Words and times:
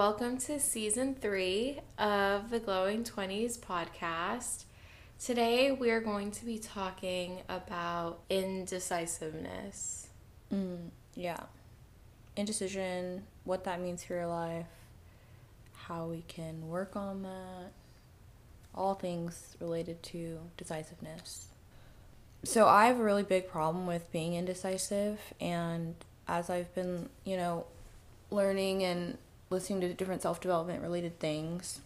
welcome 0.00 0.38
to 0.38 0.58
season 0.58 1.14
three 1.14 1.78
of 1.98 2.48
the 2.48 2.58
Glowing 2.58 3.04
20s 3.04 3.58
podcast. 3.58 4.64
Today 5.22 5.72
we 5.72 5.90
are 5.90 6.00
going 6.00 6.30
to 6.30 6.46
be 6.46 6.58
talking 6.58 7.40
about 7.50 8.20
indecisiveness. 8.30 10.08
Mm, 10.50 10.88
yeah. 11.14 11.40
Indecision, 12.34 13.24
what 13.44 13.64
that 13.64 13.78
means 13.78 14.02
for 14.02 14.14
your 14.14 14.26
life, 14.26 14.64
how 15.74 16.06
we 16.06 16.24
can 16.28 16.66
work 16.66 16.96
on 16.96 17.22
that, 17.24 17.70
all 18.74 18.94
things 18.94 19.54
related 19.60 20.02
to 20.04 20.38
decisiveness. 20.56 21.48
So, 22.42 22.66
I 22.66 22.86
have 22.86 22.98
a 22.98 23.04
really 23.04 23.22
big 23.22 23.50
problem 23.50 23.86
with 23.86 24.10
being 24.10 24.32
indecisive, 24.32 25.20
and 25.42 25.94
as 26.26 26.48
I've 26.48 26.74
been, 26.74 27.10
you 27.26 27.36
know, 27.36 27.66
learning 28.30 28.82
and 28.82 29.18
listening 29.50 29.80
to 29.80 29.92
different 29.92 30.22
self 30.22 30.40
development 30.40 30.80
related 30.80 31.18
things, 31.18 31.80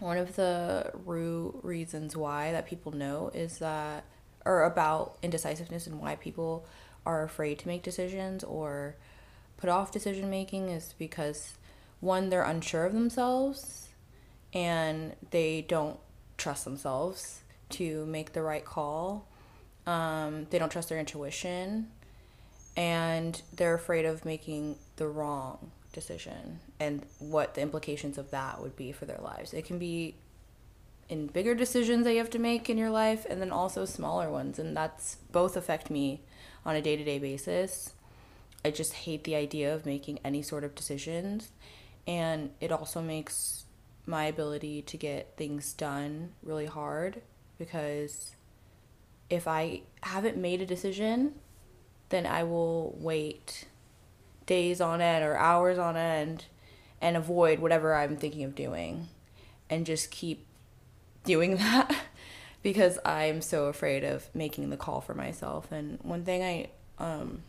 one 0.00 0.18
of 0.18 0.36
the 0.36 0.92
root 1.06 1.58
reasons 1.62 2.16
why 2.16 2.52
that 2.52 2.66
people 2.66 2.92
know 2.92 3.30
is 3.34 3.58
that, 3.58 4.04
or 4.44 4.64
about 4.64 5.16
indecisiveness 5.22 5.86
and 5.86 5.98
why 6.00 6.14
people 6.16 6.66
are 7.06 7.22
afraid 7.22 7.58
to 7.58 7.68
make 7.68 7.82
decisions 7.82 8.44
or 8.44 8.96
put 9.56 9.70
off 9.70 9.90
decision 9.90 10.28
making 10.28 10.68
is 10.68 10.94
because 10.98 11.54
one, 12.00 12.28
they're 12.28 12.42
unsure 12.42 12.84
of 12.84 12.92
themselves 12.92 13.88
and 14.52 15.14
they 15.30 15.62
don't 15.62 15.98
trust 16.36 16.64
themselves 16.64 17.40
to 17.70 18.04
make 18.06 18.34
the 18.34 18.42
right 18.42 18.64
call. 18.64 19.26
Um, 19.86 20.46
they 20.50 20.58
don't 20.58 20.70
trust 20.70 20.90
their 20.90 20.98
intuition 20.98 21.88
and 22.76 23.40
they're 23.54 23.74
afraid 23.74 24.04
of 24.04 24.24
making 24.24 24.76
the 24.96 25.06
wrong 25.06 25.70
decision 25.94 26.60
and 26.78 27.06
what 27.18 27.54
the 27.54 27.62
implications 27.62 28.18
of 28.18 28.30
that 28.30 28.60
would 28.60 28.76
be 28.76 28.92
for 28.92 29.06
their 29.06 29.20
lives. 29.22 29.54
It 29.54 29.64
can 29.64 29.78
be 29.78 30.16
in 31.08 31.28
bigger 31.28 31.54
decisions 31.54 32.04
that 32.04 32.12
you 32.12 32.18
have 32.18 32.30
to 32.30 32.38
make 32.38 32.68
in 32.68 32.76
your 32.76 32.90
life 32.90 33.26
and 33.28 33.40
then 33.40 33.50
also 33.50 33.84
smaller 33.84 34.30
ones 34.30 34.58
and 34.58 34.76
that's 34.76 35.16
both 35.32 35.56
affect 35.56 35.90
me 35.90 36.20
on 36.66 36.76
a 36.76 36.82
day-to-day 36.82 37.18
basis. 37.18 37.94
I 38.64 38.70
just 38.70 38.92
hate 38.92 39.24
the 39.24 39.34
idea 39.36 39.74
of 39.74 39.86
making 39.86 40.18
any 40.24 40.42
sort 40.42 40.64
of 40.64 40.74
decisions 40.74 41.52
and 42.06 42.50
it 42.60 42.72
also 42.72 43.00
makes 43.00 43.64
my 44.06 44.24
ability 44.24 44.82
to 44.82 44.96
get 44.96 45.36
things 45.36 45.72
done 45.72 46.32
really 46.42 46.66
hard 46.66 47.22
because 47.58 48.34
if 49.30 49.48
I 49.48 49.82
haven't 50.02 50.36
made 50.36 50.60
a 50.60 50.66
decision, 50.66 51.34
then 52.10 52.26
I 52.26 52.44
will 52.44 52.94
wait 52.98 53.66
days 54.46 54.80
on 54.80 55.00
end 55.00 55.24
or 55.24 55.36
hours 55.36 55.78
on 55.78 55.96
end 55.96 56.46
and 57.00 57.16
avoid 57.16 57.58
whatever 57.58 57.94
I'm 57.94 58.16
thinking 58.16 58.44
of 58.44 58.54
doing 58.54 59.08
and 59.68 59.86
just 59.86 60.10
keep 60.10 60.46
doing 61.24 61.56
that 61.58 61.94
because 62.62 62.98
I'm 63.04 63.40
so 63.40 63.66
afraid 63.66 64.04
of 64.04 64.28
making 64.34 64.70
the 64.70 64.76
call 64.76 65.00
for 65.00 65.14
myself. 65.14 65.70
And 65.70 65.98
one 66.02 66.24
thing 66.24 66.42
I 66.42 66.68
um 67.02 67.42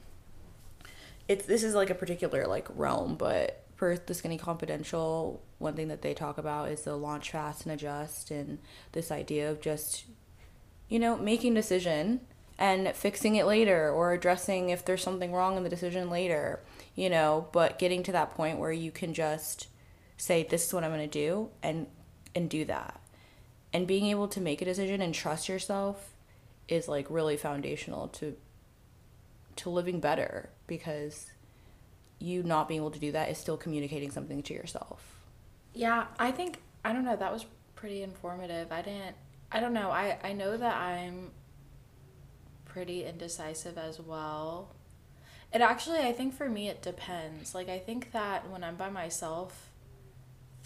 it's 1.27 1.45
this 1.45 1.63
is 1.63 1.73
like 1.73 1.89
a 1.89 1.95
particular 1.95 2.47
like 2.47 2.67
realm, 2.75 3.15
but 3.15 3.63
for 3.75 3.97
the 3.97 4.13
skinny 4.13 4.37
confidential, 4.37 5.41
one 5.57 5.73
thing 5.73 5.89
that 5.89 6.01
they 6.01 6.13
talk 6.13 6.37
about 6.37 6.69
is 6.69 6.83
the 6.83 6.95
launch 6.95 7.31
fast 7.31 7.65
and 7.65 7.73
adjust 7.73 8.31
and 8.31 8.59
this 8.93 9.11
idea 9.11 9.49
of 9.49 9.59
just 9.59 10.05
you 10.87 10.99
know, 10.99 11.17
making 11.17 11.53
decision 11.53 12.21
and 12.57 12.95
fixing 12.95 13.35
it 13.35 13.45
later 13.45 13.89
or 13.89 14.13
addressing 14.13 14.69
if 14.69 14.85
there's 14.85 15.03
something 15.03 15.33
wrong 15.33 15.57
in 15.57 15.63
the 15.63 15.69
decision 15.69 16.09
later 16.09 16.59
you 16.95 17.09
know, 17.09 17.47
but 17.51 17.77
getting 17.77 18.03
to 18.03 18.11
that 18.13 18.33
point 18.33 18.57
where 18.57 18.71
you 18.71 18.91
can 18.91 19.13
just 19.13 19.67
say 20.17 20.43
this 20.43 20.67
is 20.67 20.73
what 20.73 20.83
I'm 20.83 20.91
going 20.91 21.07
to 21.07 21.07
do 21.07 21.49
and 21.61 21.87
and 22.33 22.49
do 22.49 22.65
that. 22.65 22.99
And 23.73 23.85
being 23.85 24.05
able 24.07 24.27
to 24.29 24.41
make 24.41 24.61
a 24.61 24.65
decision 24.65 25.01
and 25.01 25.13
trust 25.13 25.49
yourself 25.49 26.13
is 26.67 26.87
like 26.87 27.05
really 27.09 27.37
foundational 27.37 28.07
to 28.07 28.35
to 29.57 29.69
living 29.69 29.99
better 29.99 30.49
because 30.67 31.27
you 32.19 32.43
not 32.43 32.67
being 32.67 32.79
able 32.79 32.91
to 32.91 32.99
do 32.99 33.11
that 33.11 33.29
is 33.29 33.37
still 33.37 33.57
communicating 33.57 34.11
something 34.11 34.41
to 34.43 34.53
yourself. 34.53 35.03
Yeah, 35.73 36.05
I 36.17 36.31
think 36.31 36.59
I 36.83 36.93
don't 36.93 37.03
know, 37.03 37.15
that 37.15 37.31
was 37.31 37.45
pretty 37.75 38.03
informative. 38.03 38.71
I 38.71 38.81
didn't 38.81 39.15
I 39.51 39.59
don't 39.59 39.73
know. 39.73 39.91
I 39.91 40.17
I 40.23 40.31
know 40.31 40.55
that 40.55 40.75
I'm 40.75 41.31
pretty 42.65 43.05
indecisive 43.05 43.77
as 43.77 43.99
well 43.99 44.75
it 45.53 45.61
actually, 45.61 45.99
I 45.99 46.11
think 46.11 46.33
for 46.35 46.49
me, 46.49 46.69
it 46.69 46.81
depends. 46.81 47.55
Like, 47.55 47.69
I 47.69 47.79
think 47.79 48.11
that 48.11 48.49
when 48.49 48.63
I'm 48.63 48.75
by 48.75 48.89
myself, 48.89 49.69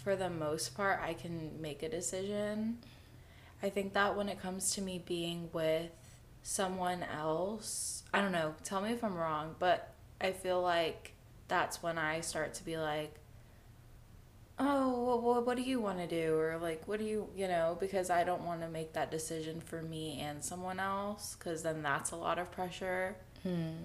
for 0.02 0.16
the 0.16 0.30
most 0.30 0.74
part, 0.76 1.00
I 1.02 1.14
can 1.14 1.60
make 1.60 1.82
a 1.82 1.88
decision. 1.88 2.78
I 3.62 3.68
think 3.68 3.92
that 3.92 4.16
when 4.16 4.28
it 4.28 4.40
comes 4.40 4.74
to 4.74 4.82
me 4.82 5.02
being 5.04 5.50
with 5.52 5.90
someone 6.42 7.02
else, 7.02 8.02
I 8.12 8.20
don't 8.20 8.32
know, 8.32 8.54
tell 8.64 8.80
me 8.80 8.92
if 8.92 9.04
I'm 9.04 9.16
wrong, 9.16 9.54
but 9.58 9.92
I 10.20 10.32
feel 10.32 10.60
like 10.62 11.12
that's 11.48 11.82
when 11.82 11.98
I 11.98 12.20
start 12.20 12.54
to 12.54 12.64
be 12.64 12.78
like, 12.78 13.14
oh, 14.58 15.20
well, 15.22 15.42
what 15.42 15.56
do 15.56 15.62
you 15.62 15.80
want 15.80 15.98
to 15.98 16.06
do? 16.06 16.34
Or 16.36 16.58
like, 16.58 16.86
what 16.86 16.98
do 16.98 17.04
you, 17.04 17.28
you 17.36 17.48
know, 17.48 17.76
because 17.80 18.10
I 18.10 18.24
don't 18.24 18.44
want 18.44 18.62
to 18.62 18.68
make 18.68 18.92
that 18.94 19.10
decision 19.10 19.60
for 19.60 19.82
me 19.82 20.20
and 20.20 20.44
someone 20.44 20.80
else, 20.80 21.36
because 21.38 21.62
then 21.62 21.82
that's 21.82 22.10
a 22.10 22.16
lot 22.16 22.38
of 22.38 22.50
pressure. 22.50 23.16
Hmm. 23.42 23.84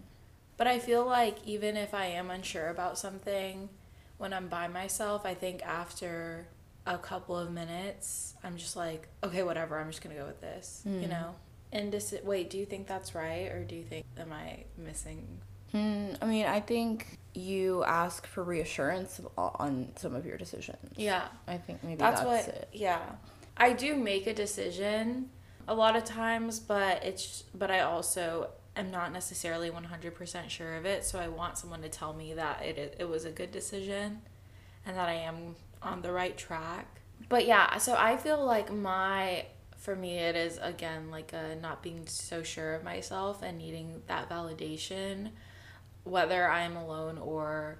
But 0.58 0.68
I 0.68 0.80
feel 0.80 1.06
like 1.06 1.38
even 1.46 1.76
if 1.76 1.94
I 1.94 2.06
am 2.08 2.32
unsure 2.32 2.70
about 2.70 2.98
something, 2.98 3.70
when 4.18 4.34
I'm 4.34 4.48
by 4.48 4.68
myself, 4.68 5.26
I 5.26 5.34
think 5.34 5.64
after 5.64 6.48
a 6.86 6.98
couple 6.98 7.38
of 7.38 7.52
minutes, 7.52 8.36
I'm 8.44 8.58
just 8.58 8.76
like, 8.76 9.08
okay, 9.24 9.44
whatever, 9.44 9.80
I'm 9.80 9.90
just 9.90 10.02
gonna 10.02 10.16
go 10.16 10.26
with 10.26 10.42
this, 10.42 10.84
mm. 10.88 11.02
you 11.02 11.08
hmm. 11.08 11.12
know? 11.12 11.36
And 11.72 11.92
just, 11.92 12.14
wait, 12.24 12.50
do 12.50 12.58
you 12.58 12.66
think 12.66 12.88
that's 12.88 13.14
right? 13.14 13.52
Or 13.52 13.64
do 13.64 13.76
you 13.76 13.84
think, 13.84 14.06
am 14.18 14.32
I 14.32 14.64
missing? 14.78 15.28
Mm, 15.74 16.16
I 16.22 16.26
mean, 16.26 16.46
I 16.46 16.62
think 16.62 17.20
you 17.34 17.84
ask 17.84 18.26
for 18.26 18.44
reassurance 18.44 19.20
on 19.36 19.92
some 19.98 20.16
of 20.16 20.26
your 20.26 20.38
decisions. 20.38 20.94
Yeah. 20.96 21.28
I 21.48 21.58
think 21.58 21.84
maybe 21.84 21.98
that's, 21.98 22.22
that's 22.22 22.48
what, 22.48 22.56
it. 22.56 22.70
Yeah. 22.72 23.02
I 23.58 23.74
do 23.74 23.96
make 23.96 24.26
a 24.26 24.34
decision 24.34 25.30
a 25.68 25.74
lot 25.74 25.98
of 25.98 26.06
times, 26.06 26.60
but 26.60 27.04
it's, 27.04 27.44
but 27.54 27.72
I 27.72 27.82
also 27.82 28.52
am 28.75 28.91
not 28.91 29.12
necessarily 29.12 29.69
100% 29.69 30.50
sure 30.50 30.75
of 30.75 30.86
it. 30.86 31.03
So 31.03 31.19
I 31.19 31.28
want 31.28 31.58
someone 31.58 31.81
to 31.81 31.90
tell 31.90 32.13
me 32.13 32.34
that 32.34 32.62
it, 32.63 32.96
it 33.00 33.09
was 33.09 33.25
a 33.25 33.31
good 33.31 33.52
decision 33.52 34.22
and 34.86 34.97
that 34.97 35.09
I 35.09 35.13
am 35.13 35.56
on 35.81 36.02
the 36.02 36.12
right 36.12 36.38
track. 36.38 37.02
But 37.30 37.46
yeah, 37.46 37.78
so 37.78 37.96
I 37.97 38.18
feel 38.18 38.44
like 38.44 38.72
my, 38.72 39.46
for 39.78 39.96
me, 39.96 40.18
it 40.18 40.36
is 40.36 40.59
again 40.62 41.09
like 41.09 41.34
a 41.34 41.56
not 41.62 41.81
being 41.81 42.06
so 42.08 42.44
sure 42.44 42.74
of 42.75 42.84
myself 42.84 43.41
and 43.41 43.58
needing 43.58 44.02
that 44.08 44.30
validation, 44.30 45.30
whether 46.03 46.50
I'm 46.50 46.75
alone 46.75 47.18
or 47.18 47.80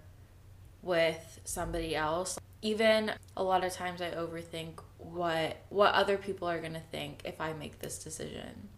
with 0.82 1.42
somebody 1.44 1.96
else. 1.96 2.40
Even 2.62 3.12
a 3.36 3.44
lot 3.44 3.64
of 3.64 3.74
times 3.74 4.02
I 4.02 4.12
overthink 4.12 4.80
what 4.98 5.58
what 5.70 5.94
other 5.94 6.18
people 6.18 6.48
are 6.48 6.60
going 6.60 6.74
to 6.74 6.80
think 6.80 7.22
if 7.26 7.40
I 7.40 7.54
make 7.54 7.80
this 7.80 8.04
decision 8.04 8.70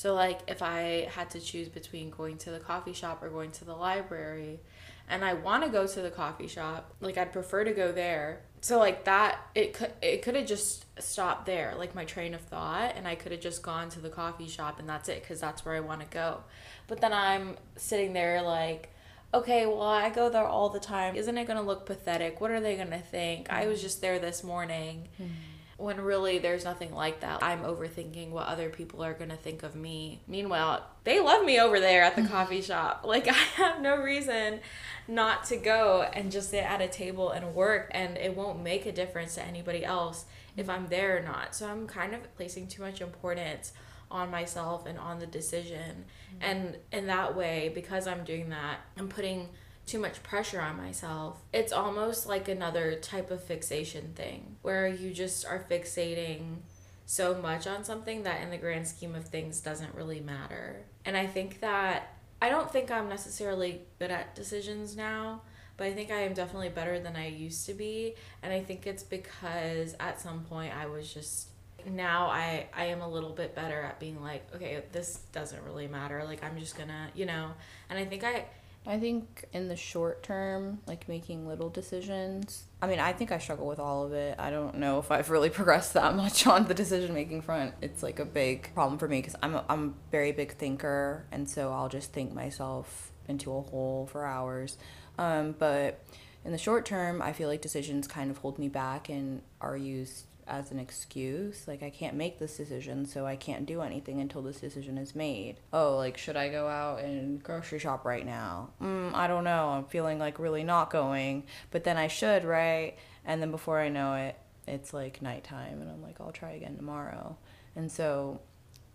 so, 0.00 0.14
like, 0.14 0.40
if 0.48 0.62
I 0.62 1.10
had 1.14 1.28
to 1.32 1.40
choose 1.40 1.68
between 1.68 2.08
going 2.08 2.38
to 2.38 2.50
the 2.50 2.58
coffee 2.58 2.94
shop 2.94 3.22
or 3.22 3.28
going 3.28 3.50
to 3.50 3.66
the 3.66 3.74
library, 3.74 4.60
and 5.06 5.22
I 5.22 5.34
want 5.34 5.62
to 5.62 5.68
go 5.68 5.86
to 5.86 6.00
the 6.00 6.10
coffee 6.10 6.46
shop, 6.46 6.94
like, 7.02 7.18
I'd 7.18 7.34
prefer 7.34 7.64
to 7.64 7.74
go 7.74 7.92
there. 7.92 8.40
So, 8.62 8.78
like, 8.78 9.04
that, 9.04 9.38
it 9.54 9.74
could, 9.74 9.92
it 10.00 10.22
could 10.22 10.36
have 10.36 10.46
just 10.46 10.86
stopped 10.98 11.44
there, 11.44 11.74
like, 11.76 11.94
my 11.94 12.06
train 12.06 12.32
of 12.32 12.40
thought, 12.40 12.94
and 12.96 13.06
I 13.06 13.14
could 13.14 13.30
have 13.32 13.42
just 13.42 13.62
gone 13.62 13.90
to 13.90 14.00
the 14.00 14.08
coffee 14.08 14.48
shop 14.48 14.78
and 14.78 14.88
that's 14.88 15.10
it, 15.10 15.20
because 15.20 15.38
that's 15.38 15.66
where 15.66 15.74
I 15.74 15.80
want 15.80 16.00
to 16.00 16.06
go. 16.06 16.44
But 16.86 17.02
then 17.02 17.12
I'm 17.12 17.58
sitting 17.76 18.14
there, 18.14 18.40
like, 18.40 18.88
okay, 19.34 19.66
well, 19.66 19.82
I 19.82 20.08
go 20.08 20.30
there 20.30 20.46
all 20.46 20.70
the 20.70 20.80
time. 20.80 21.14
Isn't 21.14 21.36
it 21.36 21.46
going 21.46 21.58
to 21.58 21.62
look 21.62 21.84
pathetic? 21.84 22.40
What 22.40 22.52
are 22.52 22.60
they 22.60 22.76
going 22.76 22.88
to 22.88 23.00
think? 23.00 23.48
Mm-hmm. 23.48 23.54
I 23.54 23.66
was 23.66 23.82
just 23.82 24.00
there 24.00 24.18
this 24.18 24.42
morning. 24.42 25.08
Mm-hmm 25.20 25.59
when 25.80 26.00
really 26.00 26.38
there's 26.38 26.64
nothing 26.64 26.94
like 26.94 27.20
that. 27.20 27.42
I'm 27.42 27.62
overthinking 27.62 28.30
what 28.30 28.46
other 28.46 28.68
people 28.68 29.02
are 29.02 29.14
going 29.14 29.30
to 29.30 29.36
think 29.36 29.62
of 29.62 29.74
me. 29.74 30.20
Meanwhile, 30.28 30.86
they 31.04 31.20
love 31.20 31.44
me 31.44 31.58
over 31.58 31.80
there 31.80 32.02
at 32.02 32.16
the 32.16 32.26
coffee 32.26 32.62
shop. 32.62 33.04
Like, 33.10 33.26
I 33.26 33.32
have 33.32 33.80
no 33.80 33.96
reason 33.96 34.60
not 35.08 35.44
to 35.44 35.56
go 35.56 36.02
and 36.12 36.30
just 36.30 36.50
sit 36.50 36.62
at 36.62 36.80
a 36.80 36.86
table 36.86 37.30
and 37.30 37.54
work, 37.54 37.90
and 37.92 38.16
it 38.16 38.36
won't 38.36 38.62
make 38.62 38.86
a 38.86 38.92
difference 38.92 39.34
to 39.34 39.44
anybody 39.44 39.84
else 39.84 40.26
if 40.56 40.70
I'm 40.70 40.86
there 40.86 41.16
or 41.16 41.20
not. 41.20 41.54
So 41.56 41.66
I'm 41.66 41.88
kind 41.88 42.14
of 42.14 42.34
placing 42.36 42.68
too 42.68 42.82
much 42.82 43.00
importance 43.00 43.72
on 44.10 44.30
myself 44.30 44.86
and 44.86 44.98
on 44.98 45.18
the 45.18 45.26
decision. 45.26 46.04
Mm-hmm. 46.34 46.42
And 46.42 46.76
in 46.92 47.06
that 47.06 47.36
way, 47.36 47.72
because 47.74 48.06
I'm 48.06 48.22
doing 48.22 48.50
that, 48.50 48.78
I'm 48.96 49.08
putting 49.08 49.48
too 49.90 49.98
much 49.98 50.22
pressure 50.22 50.60
on 50.60 50.76
myself. 50.76 51.38
It's 51.52 51.72
almost 51.72 52.26
like 52.26 52.48
another 52.48 52.94
type 52.94 53.32
of 53.32 53.42
fixation 53.42 54.12
thing 54.14 54.56
where 54.62 54.86
you 54.86 55.12
just 55.12 55.44
are 55.44 55.66
fixating 55.68 56.58
so 57.06 57.34
much 57.34 57.66
on 57.66 57.82
something 57.82 58.22
that 58.22 58.40
in 58.40 58.50
the 58.50 58.56
grand 58.56 58.86
scheme 58.86 59.16
of 59.16 59.24
things 59.26 59.60
doesn't 59.60 59.92
really 59.96 60.20
matter. 60.20 60.84
And 61.04 61.16
I 61.16 61.26
think 61.26 61.58
that 61.60 62.14
I 62.40 62.50
don't 62.50 62.70
think 62.70 62.92
I'm 62.92 63.08
necessarily 63.08 63.80
good 63.98 64.12
at 64.12 64.36
decisions 64.36 64.96
now, 64.96 65.42
but 65.76 65.88
I 65.88 65.92
think 65.92 66.12
I 66.12 66.20
am 66.20 66.34
definitely 66.34 66.68
better 66.68 67.00
than 67.00 67.16
I 67.16 67.26
used 67.26 67.66
to 67.66 67.74
be. 67.74 68.14
And 68.44 68.52
I 68.52 68.60
think 68.60 68.86
it's 68.86 69.02
because 69.02 69.96
at 69.98 70.20
some 70.20 70.44
point 70.44 70.72
I 70.72 70.86
was 70.86 71.12
just 71.12 71.48
now 71.84 72.26
I 72.26 72.66
I 72.74 72.84
am 72.86 73.00
a 73.00 73.08
little 73.08 73.30
bit 73.30 73.56
better 73.56 73.80
at 73.80 73.98
being 73.98 74.22
like, 74.22 74.46
okay, 74.54 74.82
this 74.92 75.20
doesn't 75.32 75.64
really 75.64 75.88
matter. 75.88 76.22
Like 76.24 76.44
I'm 76.44 76.58
just 76.60 76.78
gonna, 76.78 77.10
you 77.14 77.26
know. 77.26 77.50
And 77.88 77.98
I 77.98 78.04
think 78.04 78.22
I 78.22 78.44
I 78.86 78.98
think 78.98 79.44
in 79.52 79.68
the 79.68 79.76
short 79.76 80.22
term, 80.22 80.80
like 80.86 81.08
making 81.08 81.46
little 81.46 81.68
decisions. 81.68 82.64
I 82.80 82.86
mean, 82.86 82.98
I 82.98 83.12
think 83.12 83.30
I 83.30 83.38
struggle 83.38 83.66
with 83.66 83.78
all 83.78 84.04
of 84.04 84.12
it. 84.12 84.36
I 84.38 84.50
don't 84.50 84.76
know 84.76 84.98
if 84.98 85.10
I've 85.10 85.30
really 85.30 85.50
progressed 85.60 85.94
that 85.94 86.14
much 86.16 86.46
on 86.46 86.66
the 86.66 86.74
decision 86.74 87.14
making 87.14 87.42
front. 87.42 87.74
It's 87.82 88.02
like 88.02 88.18
a 88.18 88.24
big 88.24 88.72
problem 88.74 88.98
for 88.98 89.06
me 89.06 89.18
because 89.18 89.36
I'm 89.42 89.54
a, 89.54 89.64
I'm 89.68 89.88
a 89.88 90.10
very 90.10 90.32
big 90.32 90.56
thinker, 90.56 91.26
and 91.30 91.48
so 91.48 91.72
I'll 91.72 91.90
just 91.90 92.12
think 92.12 92.32
myself 92.32 93.12
into 93.28 93.54
a 93.54 93.60
hole 93.60 94.08
for 94.10 94.24
hours. 94.24 94.78
Um, 95.18 95.54
but 95.58 96.02
in 96.44 96.52
the 96.52 96.58
short 96.58 96.86
term, 96.86 97.20
I 97.20 97.32
feel 97.34 97.48
like 97.48 97.60
decisions 97.60 98.08
kind 98.08 98.30
of 98.30 98.38
hold 98.38 98.58
me 98.58 98.68
back 98.68 99.10
and 99.10 99.42
are 99.60 99.76
used 99.76 100.24
as 100.50 100.70
an 100.70 100.78
excuse. 100.78 101.66
Like, 101.66 101.82
I 101.82 101.90
can't 101.90 102.16
make 102.16 102.38
this 102.38 102.56
decision, 102.56 103.06
so 103.06 103.24
I 103.24 103.36
can't 103.36 103.64
do 103.64 103.80
anything 103.80 104.20
until 104.20 104.42
this 104.42 104.60
decision 104.60 104.98
is 104.98 105.14
made. 105.14 105.56
Oh, 105.72 105.96
like, 105.96 106.18
should 106.18 106.36
I 106.36 106.48
go 106.48 106.68
out 106.68 107.00
and 107.00 107.42
grocery 107.42 107.78
shop 107.78 108.04
right 108.04 108.26
now? 108.26 108.70
Mm, 108.82 109.14
I 109.14 109.26
don't 109.28 109.44
know. 109.44 109.68
I'm 109.68 109.84
feeling 109.84 110.18
like 110.18 110.38
really 110.38 110.64
not 110.64 110.90
going, 110.90 111.44
but 111.70 111.84
then 111.84 111.96
I 111.96 112.08
should, 112.08 112.44
right? 112.44 112.96
And 113.24 113.40
then 113.40 113.50
before 113.50 113.78
I 113.78 113.88
know 113.88 114.14
it, 114.14 114.36
it's 114.66 114.92
like 114.92 115.22
nighttime, 115.22 115.80
and 115.80 115.90
I'm 115.90 116.02
like, 116.02 116.20
I'll 116.20 116.32
try 116.32 116.50
again 116.50 116.76
tomorrow. 116.76 117.36
And 117.76 117.90
so, 117.90 118.40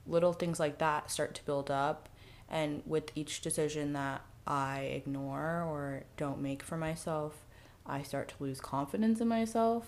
little 0.05 0.33
things 0.33 0.59
like 0.59 0.77
that 0.79 1.09
start 1.09 1.33
to 1.35 1.45
build 1.45 1.71
up. 1.71 2.09
And 2.49 2.83
with 2.85 3.11
each 3.15 3.41
decision 3.41 3.93
that 3.93 4.21
I 4.45 4.81
ignore 4.81 5.63
or 5.63 6.03
don't 6.17 6.41
make 6.41 6.61
for 6.61 6.77
myself, 6.77 7.45
I 7.87 8.03
start 8.03 8.29
to 8.29 8.43
lose 8.43 8.59
confidence 8.59 9.19
in 9.19 9.27
myself 9.27 9.87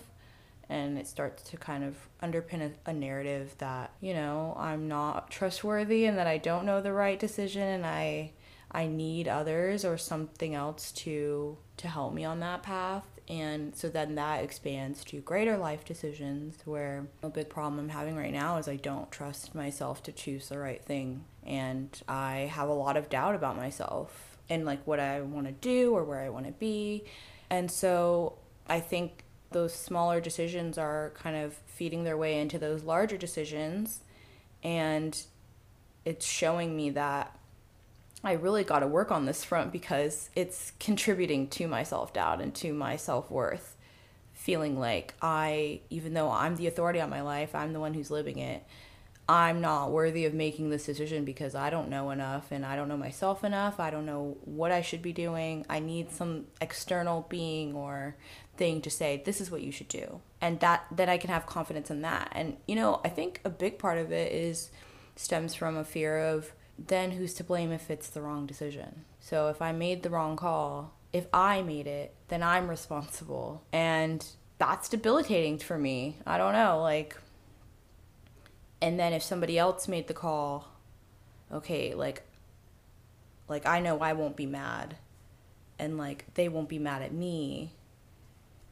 and 0.68 0.98
it 0.98 1.06
starts 1.06 1.42
to 1.42 1.56
kind 1.56 1.84
of 1.84 1.94
underpin 2.22 2.60
a, 2.60 2.90
a, 2.90 2.92
narrative 2.92 3.54
that 3.58 3.90
you 4.00 4.12
know 4.12 4.56
i'm 4.58 4.88
not 4.88 5.30
trustworthy 5.30 6.04
and 6.04 6.18
that 6.18 6.26
i 6.26 6.36
don't 6.36 6.64
know 6.64 6.80
the 6.80 6.92
right 6.92 7.18
decision 7.18 7.62
and 7.62 7.86
i 7.86 8.30
i 8.70 8.86
need 8.86 9.26
others 9.28 9.84
or 9.84 9.96
something 9.96 10.54
else 10.54 10.92
to 10.92 11.56
to 11.78 11.88
help 11.88 12.12
me 12.12 12.24
on 12.24 12.40
that 12.40 12.62
path. 12.62 13.04
And 13.28 13.76
so 13.76 13.88
then 13.88 14.14
that 14.14 14.42
expands 14.42 15.04
to 15.04 15.20
greater 15.20 15.56
life 15.58 15.84
decisions 15.84 16.56
where 16.64 17.06
a 17.22 17.28
big 17.28 17.50
problem 17.50 17.78
i'm 17.78 17.90
having 17.90 18.16
right 18.16 18.32
now 18.32 18.56
is 18.56 18.68
i 18.68 18.76
don't 18.76 19.10
trust 19.12 19.54
myself 19.54 20.02
to 20.04 20.12
choose 20.12 20.48
the 20.48 20.58
right 20.58 20.82
thing 20.82 21.24
and 21.44 22.00
i 22.08 22.50
have 22.50 22.70
a 22.70 22.72
lot 22.72 22.96
of 22.96 23.10
doubt 23.10 23.34
about 23.34 23.54
myself 23.54 24.38
and 24.48 24.64
like 24.64 24.86
what 24.86 24.98
i 24.98 25.20
want 25.20 25.46
to 25.46 25.52
do 25.52 25.92
or 25.92 26.04
where 26.04 26.20
i 26.20 26.28
want 26.30 26.46
to 26.46 26.52
be. 26.52 27.04
And 27.50 27.70
so 27.70 28.38
i 28.66 28.80
think 28.80 29.24
those 29.50 29.74
smaller 29.74 30.20
decisions 30.20 30.76
are 30.78 31.12
kind 31.14 31.36
of 31.36 31.54
feeding 31.66 32.04
their 32.04 32.16
way 32.16 32.38
into 32.38 32.58
those 32.58 32.82
larger 32.82 33.16
decisions 33.16 34.00
and 34.62 35.24
it's 36.04 36.26
showing 36.26 36.76
me 36.76 36.90
that 36.90 37.38
I 38.24 38.32
really 38.32 38.64
got 38.64 38.80
to 38.80 38.86
work 38.86 39.12
on 39.12 39.26
this 39.26 39.44
front 39.44 39.72
because 39.72 40.30
it's 40.34 40.72
contributing 40.80 41.48
to 41.50 41.68
my 41.68 41.82
self-doubt 41.82 42.40
and 42.40 42.54
to 42.56 42.72
my 42.72 42.96
self-worth 42.96 43.76
feeling 44.32 44.78
like 44.78 45.14
I 45.20 45.80
even 45.90 46.14
though 46.14 46.30
I'm 46.30 46.56
the 46.56 46.66
authority 46.66 47.00
on 47.00 47.10
my 47.10 47.20
life, 47.20 47.54
I'm 47.54 47.72
the 47.72 47.80
one 47.80 47.94
who's 47.94 48.10
living 48.10 48.38
it. 48.38 48.64
I'm 49.28 49.60
not 49.60 49.90
worthy 49.90 50.24
of 50.24 50.32
making 50.32 50.70
this 50.70 50.86
decision 50.86 51.26
because 51.26 51.54
I 51.54 51.68
don't 51.68 51.90
know 51.90 52.10
enough 52.10 52.50
and 52.50 52.64
I 52.64 52.74
don't 52.74 52.88
know 52.88 52.96
myself 52.96 53.44
enough. 53.44 53.78
I 53.78 53.90
don't 53.90 54.06
know 54.06 54.38
what 54.46 54.72
I 54.72 54.80
should 54.80 55.02
be 55.02 55.12
doing. 55.12 55.66
I 55.68 55.80
need 55.80 56.10
some 56.10 56.46
external 56.62 57.26
being 57.28 57.74
or 57.74 58.16
thing 58.58 58.82
to 58.82 58.90
say 58.90 59.22
this 59.24 59.40
is 59.40 59.50
what 59.50 59.62
you 59.62 59.72
should 59.72 59.88
do. 59.88 60.20
And 60.40 60.60
that 60.60 60.84
then 60.90 61.08
i 61.08 61.16
can 61.16 61.30
have 61.30 61.46
confidence 61.46 61.90
in 61.90 62.02
that. 62.02 62.28
And 62.32 62.56
you 62.66 62.74
know 62.74 63.00
i 63.04 63.08
think 63.08 63.40
a 63.44 63.50
big 63.50 63.78
part 63.78 63.98
of 63.98 64.12
it 64.12 64.32
is 64.32 64.70
stems 65.16 65.54
from 65.54 65.76
a 65.76 65.84
fear 65.84 66.18
of 66.18 66.52
then 66.78 67.12
who's 67.12 67.34
to 67.34 67.44
blame 67.44 67.72
if 67.72 67.90
it's 67.90 68.08
the 68.08 68.20
wrong 68.20 68.46
decision. 68.46 69.04
So 69.20 69.48
if 69.48 69.62
i 69.62 69.72
made 69.72 70.02
the 70.02 70.10
wrong 70.10 70.36
call 70.36 70.92
if 71.12 71.26
i 71.32 71.62
made 71.62 71.86
it 71.86 72.14
then 72.28 72.42
i'm 72.42 72.68
responsible. 72.68 73.62
And 73.72 74.26
that's 74.58 74.88
debilitating 74.88 75.58
for 75.58 75.78
me. 75.78 76.18
I 76.26 76.36
don't 76.36 76.52
know 76.52 76.80
like 76.82 77.16
and 78.82 78.98
then 78.98 79.12
if 79.12 79.22
somebody 79.22 79.58
else 79.58 79.88
made 79.88 80.08
the 80.08 80.14
call 80.14 80.68
okay 81.52 81.94
like 81.94 82.22
like 83.48 83.66
i 83.66 83.80
know 83.80 83.98
i 84.00 84.12
won't 84.12 84.36
be 84.36 84.46
mad. 84.46 84.96
And 85.80 85.96
like 85.96 86.24
they 86.34 86.48
won't 86.48 86.68
be 86.68 86.80
mad 86.80 87.02
at 87.02 87.12
me 87.12 87.72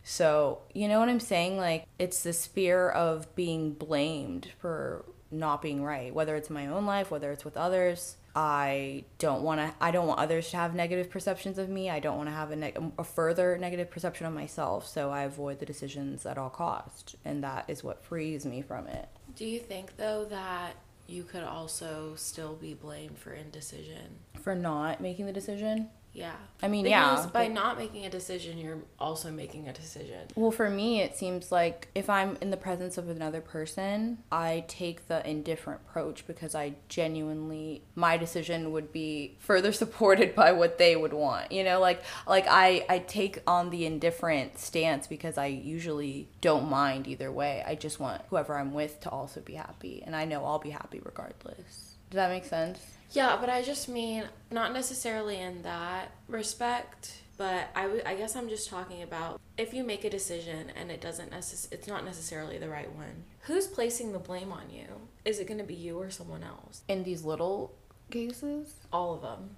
so, 0.09 0.61
you 0.73 0.87
know 0.87 1.01
what 1.01 1.09
I'm 1.09 1.19
saying? 1.19 1.57
Like, 1.57 1.85
it's 1.99 2.23
this 2.23 2.47
fear 2.47 2.89
of 2.89 3.35
being 3.35 3.73
blamed 3.73 4.53
for 4.61 5.05
not 5.33 5.61
being 5.61 5.83
right, 5.83 6.15
whether 6.15 6.37
it's 6.37 6.49
my 6.49 6.69
own 6.69 6.87
life, 6.87 7.11
whether 7.11 7.33
it's 7.33 7.45
with 7.45 7.57
others. 7.57 8.17
I 8.33 9.03
don't 9.19 9.43
want 9.43 9.61
to. 9.61 9.75
I 9.81 9.91
don't 9.91 10.07
want 10.07 10.21
others 10.21 10.49
to 10.51 10.59
have 10.59 10.77
negative 10.77 11.11
perceptions 11.11 11.59
of 11.59 11.69
me. 11.69 11.91
I 11.91 11.99
don't 11.99 12.17
want 12.17 12.29
to 12.29 12.35
have 12.37 12.53
a, 12.53 12.57
neg- 12.57 12.93
a 12.97 13.03
further 13.03 13.59
negative 13.59 13.91
perception 13.91 14.27
of 14.27 14.33
myself. 14.33 14.87
So 14.87 15.11
I 15.11 15.23
avoid 15.23 15.59
the 15.59 15.67
decisions 15.67 16.25
at 16.25 16.39
all 16.39 16.51
cost, 16.51 17.17
and 17.25 17.43
that 17.43 17.65
is 17.67 17.83
what 17.83 18.05
frees 18.05 18.47
me 18.47 18.63
from 18.63 18.87
it. 18.87 19.09
Do 19.35 19.45
you 19.45 19.59
think 19.59 19.97
though 19.97 20.25
that 20.27 20.77
you 21.09 21.25
could 21.25 21.43
also 21.43 22.13
still 22.15 22.55
be 22.55 22.75
blamed 22.75 23.19
for 23.19 23.33
indecision? 23.33 24.21
For 24.41 24.55
not 24.55 25.01
making 25.01 25.27
the 25.27 25.33
decision? 25.33 25.89
Yeah. 26.17 26.33
I 26.63 26.69
mean, 26.69 26.85
because 26.85 27.27
yeah. 27.27 27.31
by 27.31 27.49
not 27.49 27.77
making 27.77 28.07
a 28.07 28.11
decision, 28.11 28.57
you're 28.57 28.79
also 28.99 29.31
making 29.31 29.69
a 29.69 29.73
decision. 29.75 30.21
Well, 30.35 30.51
for 30.51 30.71
me, 30.71 31.03
it 31.03 31.15
seems 31.15 31.53
like 31.53 31.89
if 31.95 32.09
I'm 32.09 32.39
in 32.41 32.51
the 32.51 32.57
presence 32.57 32.97
of 32.97 33.11
another 33.11 33.43
person, 33.43 34.19
I 34.33 34.65
take 34.67 35.09
the 35.09 35.29
indifferent 35.29 35.83
approach 35.87 36.27
because 36.27 36.55
I 36.55 36.77
genuinely, 36.89 37.83
my 37.95 38.17
decision 38.17 38.73
would 38.73 38.93
be 38.93 39.37
further 39.41 39.73
supported 39.83 40.35
by 40.35 40.53
what 40.53 40.79
they 40.79 40.97
would 40.97 41.13
want. 41.13 41.53
You 41.53 41.65
know, 41.65 41.81
like, 41.81 42.03
like 42.27 42.47
I, 42.49 42.87
I 42.89 43.01
take 43.01 43.43
on 43.47 43.69
the 43.69 43.85
indifferent 43.85 44.59
stance 44.59 45.07
because 45.07 45.37
I 45.37 45.47
usually 45.47 46.29
don't 46.41 46.71
mind 46.71 47.07
either 47.07 47.31
way. 47.31 47.63
I 47.67 47.75
just 47.75 48.01
want 48.01 48.23
whoever 48.31 48.57
I'm 48.57 48.73
with 48.73 49.01
to 49.01 49.11
also 49.11 49.43
be 49.43 49.53
happy. 49.53 50.03
And 50.07 50.17
I 50.17 50.25
know 50.25 50.47
I'll 50.47 50.59
be 50.59 50.71
happy 50.71 50.99
regardless. 51.05 51.96
Does 52.17 52.23
that 52.23 52.31
make 52.31 52.47
sense? 52.47 52.81
Yeah, 53.11 53.37
but 53.39 53.51
I 53.51 53.61
just 53.61 53.91
mean 53.91 54.25
not 54.51 54.73
necessarily 54.73 55.37
in 55.39 55.61
that 55.61 56.13
respect, 56.29 57.13
but 57.37 57.69
I, 57.75 57.83
w- 57.83 58.01
I 58.07 58.15
guess 58.15 58.35
I'm 58.35 58.49
just 58.49 58.71
talking 58.71 59.03
about 59.03 59.39
if 59.59 59.75
you 59.75 59.85
make 59.85 60.03
a 60.03 60.09
decision 60.09 60.73
and 60.75 60.91
it 60.91 61.03
doesn't 61.03 61.31
necess- 61.31 61.71
it's 61.71 61.87
not 61.87 62.07
necessarily 62.07 62.57
the 62.57 62.71
right 62.71 62.91
one. 62.91 63.25
Who's 63.43 63.67
placing 63.67 64.15
the 64.15 64.19
blame 64.19 64.51
on 64.51 64.71
you? 64.71 64.87
Is 65.27 65.41
it 65.41 65.47
going 65.47 65.59
to 65.59 65.65
be 65.65 65.75
you 65.75 65.99
or 66.01 66.09
someone 66.09 66.43
else? 66.43 66.81
In 66.89 67.05
these 67.05 67.23
little 67.23 67.75
cases, 68.11 68.77
all 68.91 69.13
of 69.13 69.21
them. 69.21 69.51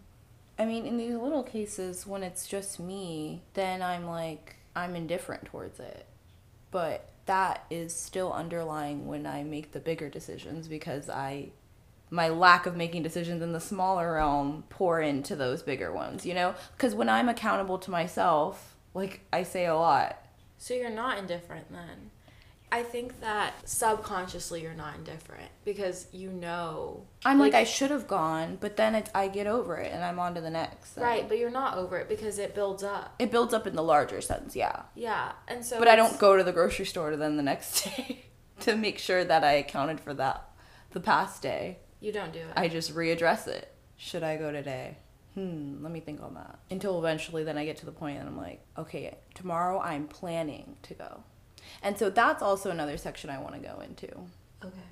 I 0.58 0.64
mean, 0.64 0.84
in 0.84 0.96
these 0.96 1.14
little 1.14 1.44
cases 1.44 2.08
when 2.08 2.24
it's 2.24 2.48
just 2.48 2.80
me, 2.80 3.42
then 3.54 3.82
I'm 3.82 4.04
like 4.04 4.56
I'm 4.74 4.96
indifferent 4.96 5.44
towards 5.44 5.78
it. 5.78 6.06
But 6.72 7.08
that 7.26 7.66
is 7.70 7.94
still 7.94 8.32
underlying 8.32 9.06
when 9.06 9.26
I 9.26 9.44
make 9.44 9.70
the 9.70 9.78
bigger 9.78 10.08
decisions 10.08 10.66
because 10.66 11.08
I 11.08 11.50
my 12.10 12.28
lack 12.28 12.66
of 12.66 12.76
making 12.76 13.02
decisions 13.02 13.42
in 13.42 13.52
the 13.52 13.60
smaller 13.60 14.14
realm 14.14 14.64
pour 14.68 15.00
into 15.00 15.36
those 15.36 15.62
bigger 15.62 15.92
ones, 15.92 16.24
you 16.24 16.34
know? 16.34 16.54
Because 16.76 16.94
when 16.94 17.08
I'm 17.08 17.28
accountable 17.28 17.78
to 17.78 17.90
myself, 17.90 18.76
like 18.94 19.20
I 19.32 19.42
say 19.42 19.66
a 19.66 19.74
lot. 19.74 20.24
So 20.58 20.74
you're 20.74 20.90
not 20.90 21.18
indifferent 21.18 21.70
then? 21.70 22.10
I 22.70 22.82
think 22.82 23.20
that 23.20 23.54
subconsciously 23.66 24.62
you're 24.62 24.74
not 24.74 24.96
indifferent 24.96 25.48
because 25.64 26.06
you 26.12 26.30
know. 26.30 27.06
I'm 27.24 27.38
like, 27.38 27.54
like 27.54 27.62
I 27.62 27.64
should 27.64 27.90
have 27.90 28.06
gone, 28.06 28.58
but 28.60 28.76
then 28.76 28.94
it, 28.94 29.08
I 29.14 29.28
get 29.28 29.46
over 29.46 29.76
it 29.76 29.90
and 29.92 30.04
I'm 30.04 30.18
on 30.18 30.34
to 30.34 30.40
the 30.40 30.50
next. 30.50 30.90
Thing. 30.90 31.04
Right, 31.04 31.28
but 31.28 31.38
you're 31.38 31.50
not 31.50 31.78
over 31.78 31.98
it 31.98 32.08
because 32.08 32.38
it 32.38 32.54
builds 32.54 32.82
up. 32.82 33.14
It 33.18 33.30
builds 33.30 33.54
up 33.54 33.66
in 33.66 33.74
the 33.74 33.82
larger 33.82 34.20
sense, 34.20 34.54
yeah. 34.54 34.82
Yeah, 34.94 35.32
and 35.46 35.64
so. 35.64 35.78
But 35.78 35.88
I 35.88 35.96
don't 35.96 36.18
go 36.18 36.36
to 36.36 36.44
the 36.44 36.52
grocery 36.52 36.84
store 36.84 37.16
then 37.16 37.36
the 37.36 37.42
next 37.42 37.84
day 37.96 38.26
to 38.60 38.76
make 38.76 38.98
sure 38.98 39.24
that 39.24 39.44
I 39.44 39.52
accounted 39.52 40.00
for 40.00 40.12
that 40.14 40.50
the 40.90 41.00
past 41.00 41.40
day. 41.40 41.78
You 42.00 42.12
don't 42.12 42.32
do 42.32 42.40
it. 42.40 42.52
I 42.56 42.68
just 42.68 42.94
readdress 42.94 43.46
it. 43.46 43.72
Should 43.96 44.22
I 44.22 44.36
go 44.36 44.52
today? 44.52 44.98
Hmm, 45.34 45.82
let 45.82 45.92
me 45.92 46.00
think 46.00 46.22
on 46.22 46.34
that. 46.34 46.58
Until 46.70 46.98
eventually, 46.98 47.44
then 47.44 47.58
I 47.58 47.64
get 47.64 47.76
to 47.78 47.86
the 47.86 47.92
point 47.92 48.18
and 48.18 48.28
I'm 48.28 48.36
like, 48.36 48.60
okay, 48.76 49.16
tomorrow 49.34 49.80
I'm 49.80 50.06
planning 50.06 50.76
to 50.82 50.94
go. 50.94 51.22
And 51.82 51.98
so 51.98 52.10
that's 52.10 52.42
also 52.42 52.70
another 52.70 52.96
section 52.96 53.30
I 53.30 53.38
want 53.38 53.54
to 53.54 53.60
go 53.60 53.80
into. 53.80 54.08
Okay. 54.64 54.88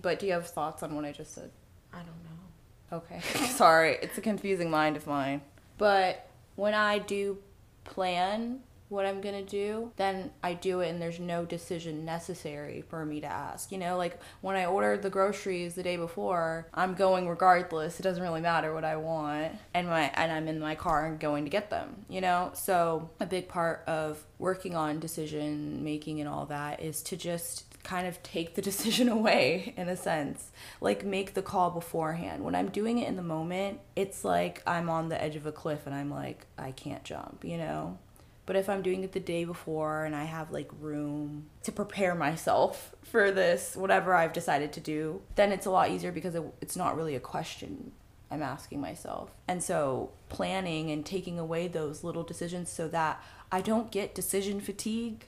But 0.00 0.18
do 0.18 0.26
you 0.26 0.32
have 0.32 0.46
thoughts 0.46 0.82
on 0.82 0.94
what 0.94 1.04
I 1.04 1.12
just 1.12 1.34
said? 1.34 1.50
I 1.92 1.98
don't 1.98 2.06
know. 2.06 2.98
Okay. 2.98 3.20
Sorry, 3.48 3.98
it's 4.02 4.18
a 4.18 4.20
confusing 4.20 4.70
mind 4.70 4.96
of 4.96 5.06
mine. 5.06 5.42
But 5.78 6.28
when 6.56 6.74
I 6.74 6.98
do 6.98 7.38
plan 7.84 8.60
what 8.92 9.06
I'm 9.06 9.20
gonna 9.20 9.42
do, 9.42 9.90
then 9.96 10.30
I 10.42 10.54
do 10.54 10.80
it 10.80 10.90
and 10.90 11.00
there's 11.00 11.18
no 11.18 11.44
decision 11.44 12.04
necessary 12.04 12.82
for 12.82 13.04
me 13.04 13.20
to 13.20 13.26
ask. 13.26 13.72
You 13.72 13.78
know, 13.78 13.96
like 13.96 14.20
when 14.42 14.54
I 14.54 14.66
ordered 14.66 15.02
the 15.02 15.10
groceries 15.10 15.74
the 15.74 15.82
day 15.82 15.96
before, 15.96 16.68
I'm 16.74 16.94
going 16.94 17.28
regardless. 17.28 17.98
It 17.98 18.02
doesn't 18.02 18.22
really 18.22 18.42
matter 18.42 18.74
what 18.74 18.84
I 18.84 18.96
want. 18.96 19.54
And 19.74 19.88
my 19.88 20.10
and 20.14 20.30
I'm 20.30 20.46
in 20.46 20.60
my 20.60 20.74
car 20.74 21.06
and 21.06 21.18
going 21.18 21.44
to 21.44 21.50
get 21.50 21.70
them, 21.70 22.04
you 22.08 22.20
know? 22.20 22.50
So 22.54 23.10
a 23.18 23.26
big 23.26 23.48
part 23.48 23.82
of 23.86 24.24
working 24.38 24.74
on 24.74 25.00
decision 25.00 25.82
making 25.82 26.20
and 26.20 26.28
all 26.28 26.46
that 26.46 26.82
is 26.82 27.02
to 27.04 27.16
just 27.16 27.72
kind 27.82 28.06
of 28.06 28.22
take 28.22 28.54
the 28.54 28.62
decision 28.70 29.08
away 29.08 29.72
in 29.76 29.88
a 29.88 29.96
sense 29.96 30.50
like 30.80 31.04
make 31.04 31.34
the 31.34 31.42
call 31.42 31.70
beforehand 31.70 32.44
when 32.44 32.54
i'm 32.54 32.68
doing 32.68 32.98
it 32.98 33.08
in 33.08 33.16
the 33.16 33.22
moment 33.22 33.80
it's 33.96 34.24
like 34.24 34.62
i'm 34.66 34.88
on 34.88 35.08
the 35.08 35.22
edge 35.22 35.36
of 35.36 35.46
a 35.46 35.52
cliff 35.52 35.86
and 35.86 35.94
i'm 35.94 36.10
like 36.10 36.46
i 36.58 36.70
can't 36.70 37.04
jump 37.04 37.44
you 37.44 37.56
know 37.56 37.98
but 38.44 38.56
if 38.56 38.68
I'm 38.68 38.82
doing 38.82 39.04
it 39.04 39.12
the 39.12 39.20
day 39.20 39.44
before 39.44 40.04
and 40.04 40.16
I 40.16 40.24
have 40.24 40.50
like 40.50 40.70
room 40.80 41.46
to 41.62 41.72
prepare 41.72 42.14
myself 42.14 42.94
for 43.02 43.30
this, 43.30 43.76
whatever 43.76 44.14
I've 44.14 44.32
decided 44.32 44.72
to 44.74 44.80
do, 44.80 45.22
then 45.36 45.52
it's 45.52 45.66
a 45.66 45.70
lot 45.70 45.90
easier 45.90 46.12
because 46.12 46.34
it, 46.34 46.42
it's 46.60 46.76
not 46.76 46.96
really 46.96 47.14
a 47.14 47.20
question 47.20 47.92
I'm 48.30 48.42
asking 48.42 48.80
myself. 48.80 49.30
And 49.46 49.62
so 49.62 50.10
planning 50.28 50.90
and 50.90 51.04
taking 51.04 51.38
away 51.38 51.68
those 51.68 52.02
little 52.02 52.22
decisions 52.24 52.70
so 52.70 52.88
that 52.88 53.22
I 53.52 53.60
don't 53.60 53.90
get 53.90 54.14
decision 54.14 54.60
fatigue 54.60 55.26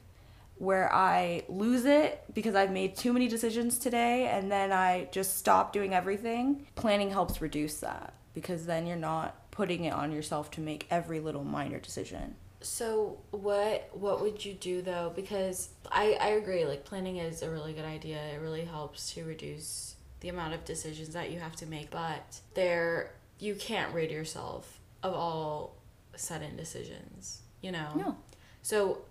where 0.57 0.93
I 0.93 1.43
lose 1.49 1.85
it 1.85 2.25
because 2.33 2.55
I've 2.55 2.71
made 2.71 2.97
too 2.97 3.13
many 3.13 3.29
decisions 3.29 3.79
today 3.79 4.29
and 4.29 4.51
then 4.51 4.73
I 4.73 5.09
just 5.13 5.37
stop 5.37 5.73
doing 5.73 5.93
everything. 5.93 6.67
Planning 6.75 7.11
helps 7.11 7.41
reduce 7.41 7.81
that 7.81 8.15
because 8.35 8.67
then 8.67 8.87
you're 8.87 8.97
not 8.97 9.51
putting 9.51 9.85
it 9.85 9.93
on 9.93 10.11
yourself 10.11 10.51
to 10.53 10.61
make 10.61 10.87
every 10.91 11.21
little 11.21 11.45
minor 11.45 11.79
decision. 11.79 12.37
So 12.65 13.19
what 13.31 13.91
what 13.93 14.21
would 14.21 14.45
you 14.45 14.55
do 14.55 14.83
though? 14.83 15.13
Because 15.15 15.69
I 15.91 16.17
I 16.21 16.29
agree. 16.29 16.65
Like 16.65 16.85
planning 16.85 17.19
is 17.19 17.43
a 17.43 17.51
really 17.51 17.73
good 17.73 17.85
idea. 17.85 18.19
It 18.35 18.41
really 18.41 18.65
helps 18.65 19.13
to 19.15 19.25
reduce 19.25 19.97
the 20.21 20.31
amount 20.31 20.55
of 20.55 20.65
decisions 20.65 21.11
that 21.11 21.31
you 21.31 21.39
have 21.39 21.55
to 21.57 21.67
make. 21.67 21.91
But 21.91 22.41
there 22.55 23.13
you 23.39 23.55
can't 23.55 23.93
rid 23.93 24.11
yourself 24.11 24.81
of 25.03 25.13
all 25.13 25.77
sudden 26.17 26.57
decisions. 26.57 27.43
You 27.61 27.73
know. 27.73 27.93
No. 27.95 28.17
So 28.63 29.03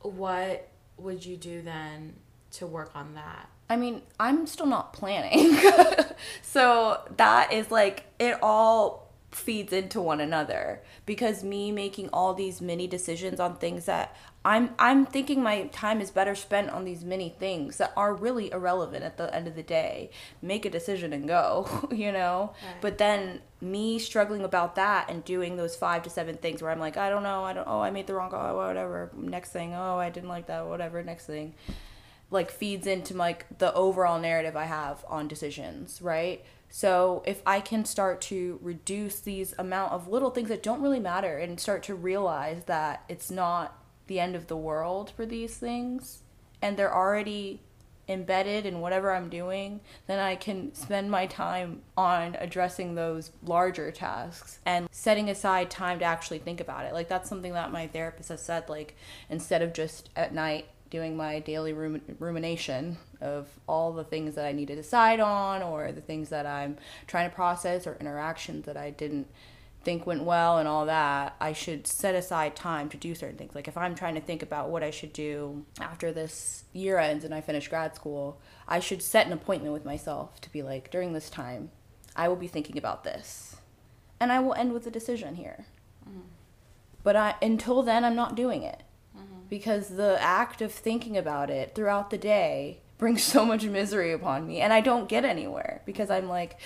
what 0.00 0.68
would 0.96 1.24
you 1.24 1.36
do 1.36 1.62
then 1.62 2.14
to 2.52 2.66
work 2.66 2.90
on 2.94 3.14
that? 3.14 3.48
I 3.68 3.76
mean, 3.76 4.02
I'm 4.20 4.46
still 4.46 4.66
not 4.66 4.92
planning. 4.92 5.58
so 6.42 7.00
that 7.16 7.52
is 7.52 7.70
like 7.70 8.04
it 8.18 8.38
all 8.42 9.03
feeds 9.34 9.72
into 9.72 10.00
one 10.00 10.20
another 10.20 10.82
because 11.06 11.42
me 11.42 11.72
making 11.72 12.08
all 12.12 12.34
these 12.34 12.60
mini 12.60 12.86
decisions 12.86 13.40
on 13.40 13.56
things 13.56 13.86
that 13.86 14.14
I'm 14.44 14.74
I'm 14.78 15.06
thinking 15.06 15.42
my 15.42 15.64
time 15.68 16.00
is 16.00 16.10
better 16.10 16.34
spent 16.34 16.68
on 16.70 16.84
these 16.84 17.02
many 17.02 17.30
things 17.30 17.78
that 17.78 17.92
are 17.96 18.12
really 18.12 18.52
irrelevant 18.52 19.02
at 19.02 19.16
the 19.16 19.34
end 19.34 19.48
of 19.48 19.54
the 19.54 19.62
day. 19.62 20.10
Make 20.42 20.66
a 20.66 20.70
decision 20.70 21.12
and 21.14 21.26
go, 21.26 21.88
you 21.90 22.12
know? 22.12 22.52
Right. 22.62 22.80
But 22.82 22.98
then 22.98 23.40
me 23.62 23.98
struggling 23.98 24.42
about 24.42 24.74
that 24.74 25.08
and 25.08 25.24
doing 25.24 25.56
those 25.56 25.76
5 25.76 26.02
to 26.02 26.10
7 26.10 26.36
things 26.36 26.60
where 26.60 26.70
I'm 26.70 26.80
like, 26.80 26.98
I 26.98 27.08
don't 27.08 27.22
know, 27.22 27.44
I 27.44 27.54
don't 27.54 27.66
oh, 27.66 27.80
I 27.80 27.90
made 27.90 28.06
the 28.06 28.14
wrong 28.14 28.30
call, 28.30 28.54
whatever. 28.54 29.10
Next 29.16 29.50
thing, 29.50 29.74
oh, 29.74 29.96
I 29.96 30.10
didn't 30.10 30.28
like 30.28 30.48
that, 30.48 30.66
whatever, 30.66 31.02
next 31.02 31.26
thing 31.26 31.54
like 32.34 32.50
feeds 32.50 32.86
into 32.86 33.14
like 33.14 33.46
the 33.58 33.72
overall 33.74 34.20
narrative 34.20 34.56
I 34.56 34.64
have 34.64 35.04
on 35.08 35.28
decisions, 35.28 36.02
right? 36.02 36.44
So 36.68 37.22
if 37.24 37.40
I 37.46 37.60
can 37.60 37.84
start 37.84 38.20
to 38.22 38.58
reduce 38.60 39.20
these 39.20 39.54
amount 39.58 39.92
of 39.92 40.08
little 40.08 40.30
things 40.30 40.48
that 40.48 40.62
don't 40.62 40.82
really 40.82 41.00
matter 41.00 41.38
and 41.38 41.58
start 41.58 41.84
to 41.84 41.94
realize 41.94 42.64
that 42.64 43.04
it's 43.08 43.30
not 43.30 43.78
the 44.08 44.20
end 44.20 44.34
of 44.34 44.48
the 44.48 44.56
world 44.56 45.12
for 45.16 45.24
these 45.24 45.56
things 45.56 46.22
and 46.60 46.76
they're 46.76 46.94
already 46.94 47.60
embedded 48.08 48.66
in 48.66 48.80
whatever 48.80 49.12
I'm 49.12 49.28
doing, 49.28 49.80
then 50.06 50.18
I 50.18 50.36
can 50.36 50.74
spend 50.74 51.10
my 51.10 51.26
time 51.26 51.82
on 51.96 52.36
addressing 52.38 52.94
those 52.94 53.30
larger 53.42 53.90
tasks 53.90 54.58
and 54.66 54.88
setting 54.90 55.30
aside 55.30 55.70
time 55.70 56.00
to 56.00 56.04
actually 56.04 56.38
think 56.38 56.60
about 56.60 56.84
it. 56.84 56.92
Like 56.92 57.08
that's 57.08 57.28
something 57.28 57.52
that 57.54 57.72
my 57.72 57.86
therapist 57.86 58.28
has 58.28 58.42
said 58.42 58.68
like 58.68 58.96
instead 59.30 59.62
of 59.62 59.72
just 59.72 60.10
at 60.16 60.34
night 60.34 60.68
doing 60.94 61.16
my 61.16 61.40
daily 61.40 61.72
rumination 61.72 62.96
of 63.20 63.48
all 63.66 63.92
the 63.92 64.04
things 64.04 64.36
that 64.36 64.44
I 64.44 64.52
need 64.52 64.68
to 64.68 64.76
decide 64.76 65.18
on 65.18 65.60
or 65.60 65.90
the 65.90 66.00
things 66.00 66.28
that 66.28 66.46
I'm 66.46 66.76
trying 67.08 67.28
to 67.28 67.34
process 67.34 67.84
or 67.84 67.96
interactions 67.98 68.64
that 68.66 68.76
I 68.76 68.90
didn't 68.90 69.26
think 69.82 70.06
went 70.06 70.22
well 70.22 70.58
and 70.58 70.68
all 70.68 70.86
that, 70.86 71.34
I 71.40 71.52
should 71.52 71.88
set 71.88 72.14
aside 72.14 72.54
time 72.54 72.88
to 72.90 72.96
do 72.96 73.12
certain 73.16 73.36
things. 73.36 73.56
Like 73.56 73.66
if 73.66 73.76
I'm 73.76 73.96
trying 73.96 74.14
to 74.14 74.20
think 74.20 74.40
about 74.40 74.70
what 74.70 74.84
I 74.84 74.92
should 74.92 75.12
do 75.12 75.66
after 75.80 76.12
this 76.12 76.62
year 76.72 77.00
ends 77.00 77.24
and 77.24 77.34
I 77.34 77.40
finish 77.40 77.66
grad 77.66 77.96
school, 77.96 78.40
I 78.68 78.78
should 78.78 79.02
set 79.02 79.26
an 79.26 79.32
appointment 79.32 79.72
with 79.72 79.84
myself 79.84 80.40
to 80.42 80.52
be 80.52 80.62
like, 80.62 80.92
during 80.92 81.12
this 81.12 81.28
time, 81.28 81.72
I 82.14 82.28
will 82.28 82.36
be 82.36 82.46
thinking 82.46 82.78
about 82.78 83.02
this. 83.02 83.56
And 84.20 84.30
I 84.30 84.38
will 84.38 84.54
end 84.54 84.72
with 84.72 84.86
a 84.86 84.92
decision 84.92 85.34
here. 85.34 85.66
Mm-hmm. 86.08 86.20
But 87.02 87.16
I 87.16 87.34
until 87.42 87.82
then 87.82 88.04
I'm 88.04 88.14
not 88.14 88.36
doing 88.36 88.62
it 88.62 88.84
because 89.48 89.88
the 89.88 90.20
act 90.20 90.62
of 90.62 90.72
thinking 90.72 91.16
about 91.16 91.50
it 91.50 91.74
throughout 91.74 92.10
the 92.10 92.18
day 92.18 92.80
brings 92.98 93.22
so 93.22 93.44
much 93.44 93.64
misery 93.64 94.12
upon 94.12 94.46
me 94.46 94.60
and 94.60 94.72
I 94.72 94.80
don't 94.80 95.08
get 95.08 95.24
anywhere 95.24 95.82
because 95.84 96.10
I'm 96.10 96.28
like 96.28 96.58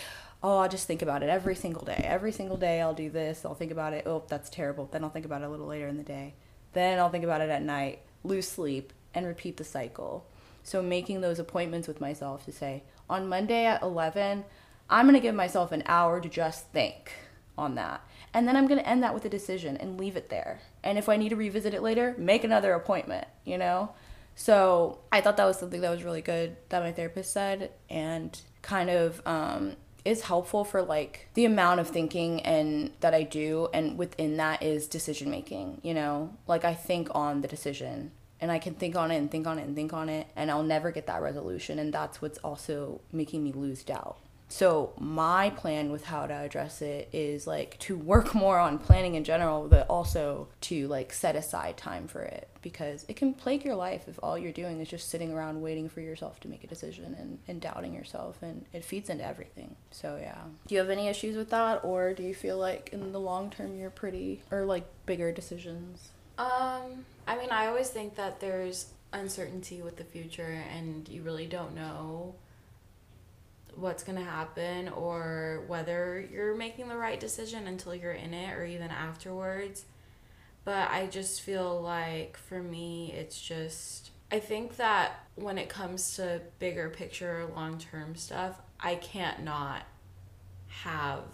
oh 0.43 0.59
I'll 0.59 0.69
just 0.69 0.87
think 0.87 1.03
about 1.03 1.23
it 1.23 1.29
every 1.29 1.57
single 1.57 1.85
day. 1.85 2.01
Every 2.05 2.31
single 2.31 2.57
day 2.57 2.81
I'll 2.81 2.95
do 2.95 3.11
this 3.11 3.45
I'll 3.45 3.55
think 3.55 3.73
about 3.73 3.93
it 3.93 4.05
oh 4.07 4.23
that's 4.29 4.51
terrible. 4.51 4.89
Then 4.91 5.05
I'll 5.05 5.11
think 5.11 5.27
about 5.27 5.43
it 5.43 5.47
a 5.47 5.49
little 5.49 5.67
later 5.67 5.89
in 5.89 5.97
the 5.97 6.03
day. 6.03 6.35
Then 6.73 6.99
I'll 6.99 7.11
think 7.11 7.25
about 7.25 7.41
it 7.41 7.51
at 7.51 7.63
night 7.63 8.03
lose 8.25 8.49
sleep 8.49 8.93
and 9.15 9.27
repeat 9.27 9.57
the 9.57 9.65
cycle. 9.65 10.27
So 10.63 10.83
making 10.83 11.21
those 11.21 11.39
appointments 11.39 11.89
with 11.89 12.01
myself 12.01 12.45
to 12.45 12.53
say 12.53 12.83
on 13.09 13.29
Monday 13.29 13.65
at 13.65 13.83
11 13.83 14.45
I'm 14.91 15.05
going 15.05 15.15
to 15.15 15.21
give 15.21 15.35
myself 15.35 15.71
an 15.73 15.83
hour 15.87 16.21
to 16.21 16.29
just 16.29 16.69
think 16.69 17.13
on 17.59 17.75
that. 17.75 18.03
And 18.33 18.49
then 18.49 18.57
I'm 18.57 18.67
going 18.67 18.81
to 18.81 18.89
end 18.89 19.03
that 19.03 19.13
with 19.13 19.25
a 19.25 19.29
decision 19.29 19.77
and 19.77 19.99
leave 19.99 20.17
it 20.17 20.31
there. 20.31 20.61
And 20.83 20.99
if 20.99 21.09
I 21.09 21.17
need 21.17 21.31
to 21.31 21.37
revisit 21.37 21.75
it 21.75 21.83
later, 21.83 22.15
make 22.19 22.45
another 22.45 22.73
appointment, 22.73 23.27
you 23.45 23.59
know? 23.59 23.91
So 24.35 25.01
I 25.11 25.21
thought 25.21 25.37
that 25.37 25.45
was 25.45 25.59
something 25.59 25.81
that 25.81 25.91
was 25.91 26.05
really 26.05 26.23
good 26.23 26.57
that 26.69 26.83
my 26.83 26.93
therapist 26.93 27.33
said 27.33 27.73
and 27.91 28.41
kind 28.63 28.89
of 28.89 29.21
um, 29.27 29.77
is 30.05 30.23
helpful 30.23 30.65
for 30.65 30.83
like 30.83 31.29
the 31.35 31.45
amount 31.45 31.81
of 31.81 31.89
thinking 31.89 32.41
and 32.43 32.93
that 33.01 33.15
I 33.15 33.25
do. 33.25 33.69
And 33.75 33.99
within 33.99 34.37
that 34.37 34.63
is 34.63 34.87
decision 34.87 35.31
making, 35.31 35.81
you 35.83 35.95
know? 35.95 36.35
Like 36.47 36.65
I 36.65 36.75
think 36.75 37.09
on 37.15 37.41
the 37.41 37.49
decision 37.49 38.13
and 38.41 38.53
I 38.53 38.59
can 38.59 38.75
think 38.75 38.95
on 38.97 39.11
it 39.11 39.17
and 39.17 39.31
think 39.31 39.47
on 39.47 39.59
it 39.59 39.67
and 39.67 39.75
think 39.75 39.93
on 39.93 40.09
it, 40.09 40.29
and 40.37 40.51
I'll 40.51 40.63
never 40.63 40.93
get 40.93 41.07
that 41.07 41.23
resolution. 41.23 41.79
And 41.79 41.93
that's 41.93 42.23
what's 42.23 42.39
also 42.39 43.01
making 43.11 43.43
me 43.43 43.53
lose 43.53 43.83
doubt. 43.83 44.19
So 44.49 44.95
my 44.99 45.51
plan 45.51 45.93
with 45.93 46.05
how 46.05 46.27
to 46.27 46.35
address 46.35 46.81
it 46.81 47.11
is 47.13 47.47
like 47.47 47.79
to 47.81 47.97
work 47.97 48.35
more 48.35 48.59
on 48.59 48.79
planning 48.79 49.15
in 49.15 49.25
general, 49.25 49.69
but 49.69 49.87
also 49.89 50.49
to 50.63 50.89
like 50.89 51.13
set 51.13 51.37
aside 51.37 51.77
time 51.77 52.09
for 52.09 52.23
it 52.23 52.49
because 52.63 53.05
it 53.09 53.17
can 53.17 53.35
plague 53.35 53.65
your 53.65 53.77
life 53.77 54.05
if 54.09 54.19
all 54.23 54.37
you're 54.39 54.53
doing 54.53 54.81
is 54.81 54.89
just 54.89 55.11
sitting 55.11 55.33
around 55.33 55.61
waiting 55.61 55.89
for 55.89 56.01
yourself 56.01 56.41
to 56.41 56.49
make 56.49 56.65
a 56.65 56.67
decision 56.67 57.15
and, 57.19 57.39
and 57.47 57.61
doubting 57.61 57.95
yourself 57.95 58.43
and 58.43 58.65
it 58.73 58.85
feeds 58.85 59.11
into 59.11 59.25
everything. 59.25 59.77
So 59.91 60.19
yeah. 60.21 60.39
Do 60.67 60.75
you 60.75 60.81
have 60.81 60.91
any 60.91 61.09
issues 61.09 61.37
with 61.37 61.51
that 61.51 61.85
or 61.85 62.15
do 62.15 62.23
you 62.23 62.35
feel 62.35 62.59
like 62.59 62.91
in 62.93 63.13
the 63.13 63.21
long 63.21 63.51
term 63.51 63.77
you're 63.77 63.91
pretty 63.91 64.43
or 64.51 64.65
like 64.65 64.87
bigger 65.07 65.31
decisions? 65.31 66.09
Um, 66.39 67.05
I 67.27 67.37
mean 67.37 67.51
I 67.51 67.67
always 67.67 67.91
think 67.91 68.17
that 68.17 68.41
there's 68.41 68.87
uncertainty 69.13 69.83
with 69.83 69.97
the 69.97 70.05
future 70.05 70.63
and 70.75 71.09
you 71.09 71.23
really 71.23 71.47
don't 71.47 71.75
know 71.75 72.35
what's 73.79 74.03
going 74.03 74.19
to 74.19 74.25
happen 74.25 74.89
or 74.89 75.65
whether 75.67 76.25
you're 76.33 76.55
making 76.55 76.89
the 76.89 76.97
right 76.97 77.19
decision 77.19 77.67
until 77.67 77.95
you're 77.95 78.13
in 78.13 78.35
it 78.35 78.57
or 78.57 78.65
even 78.65 78.91
afterwards. 78.91 79.85
But 80.65 80.91
I 80.91 81.07
just 81.07 81.41
feel 81.41 81.81
like 81.81 82.37
for 82.37 82.63
me, 82.63 83.13
it's 83.13 83.41
just, 83.41 84.11
I 84.31 84.39
think 84.41 84.77
that 84.77 85.13
when 85.37 85.59
it 85.59 85.69
comes 85.69 86.17
to 86.17 86.43
bigger 86.59 86.91
picture, 86.91 87.49
long 87.55 87.79
term 87.79 88.17
stuff, 88.17 88.61
I 88.81 88.97
can't 88.97 89.43
not 89.45 89.83
have 90.83 91.25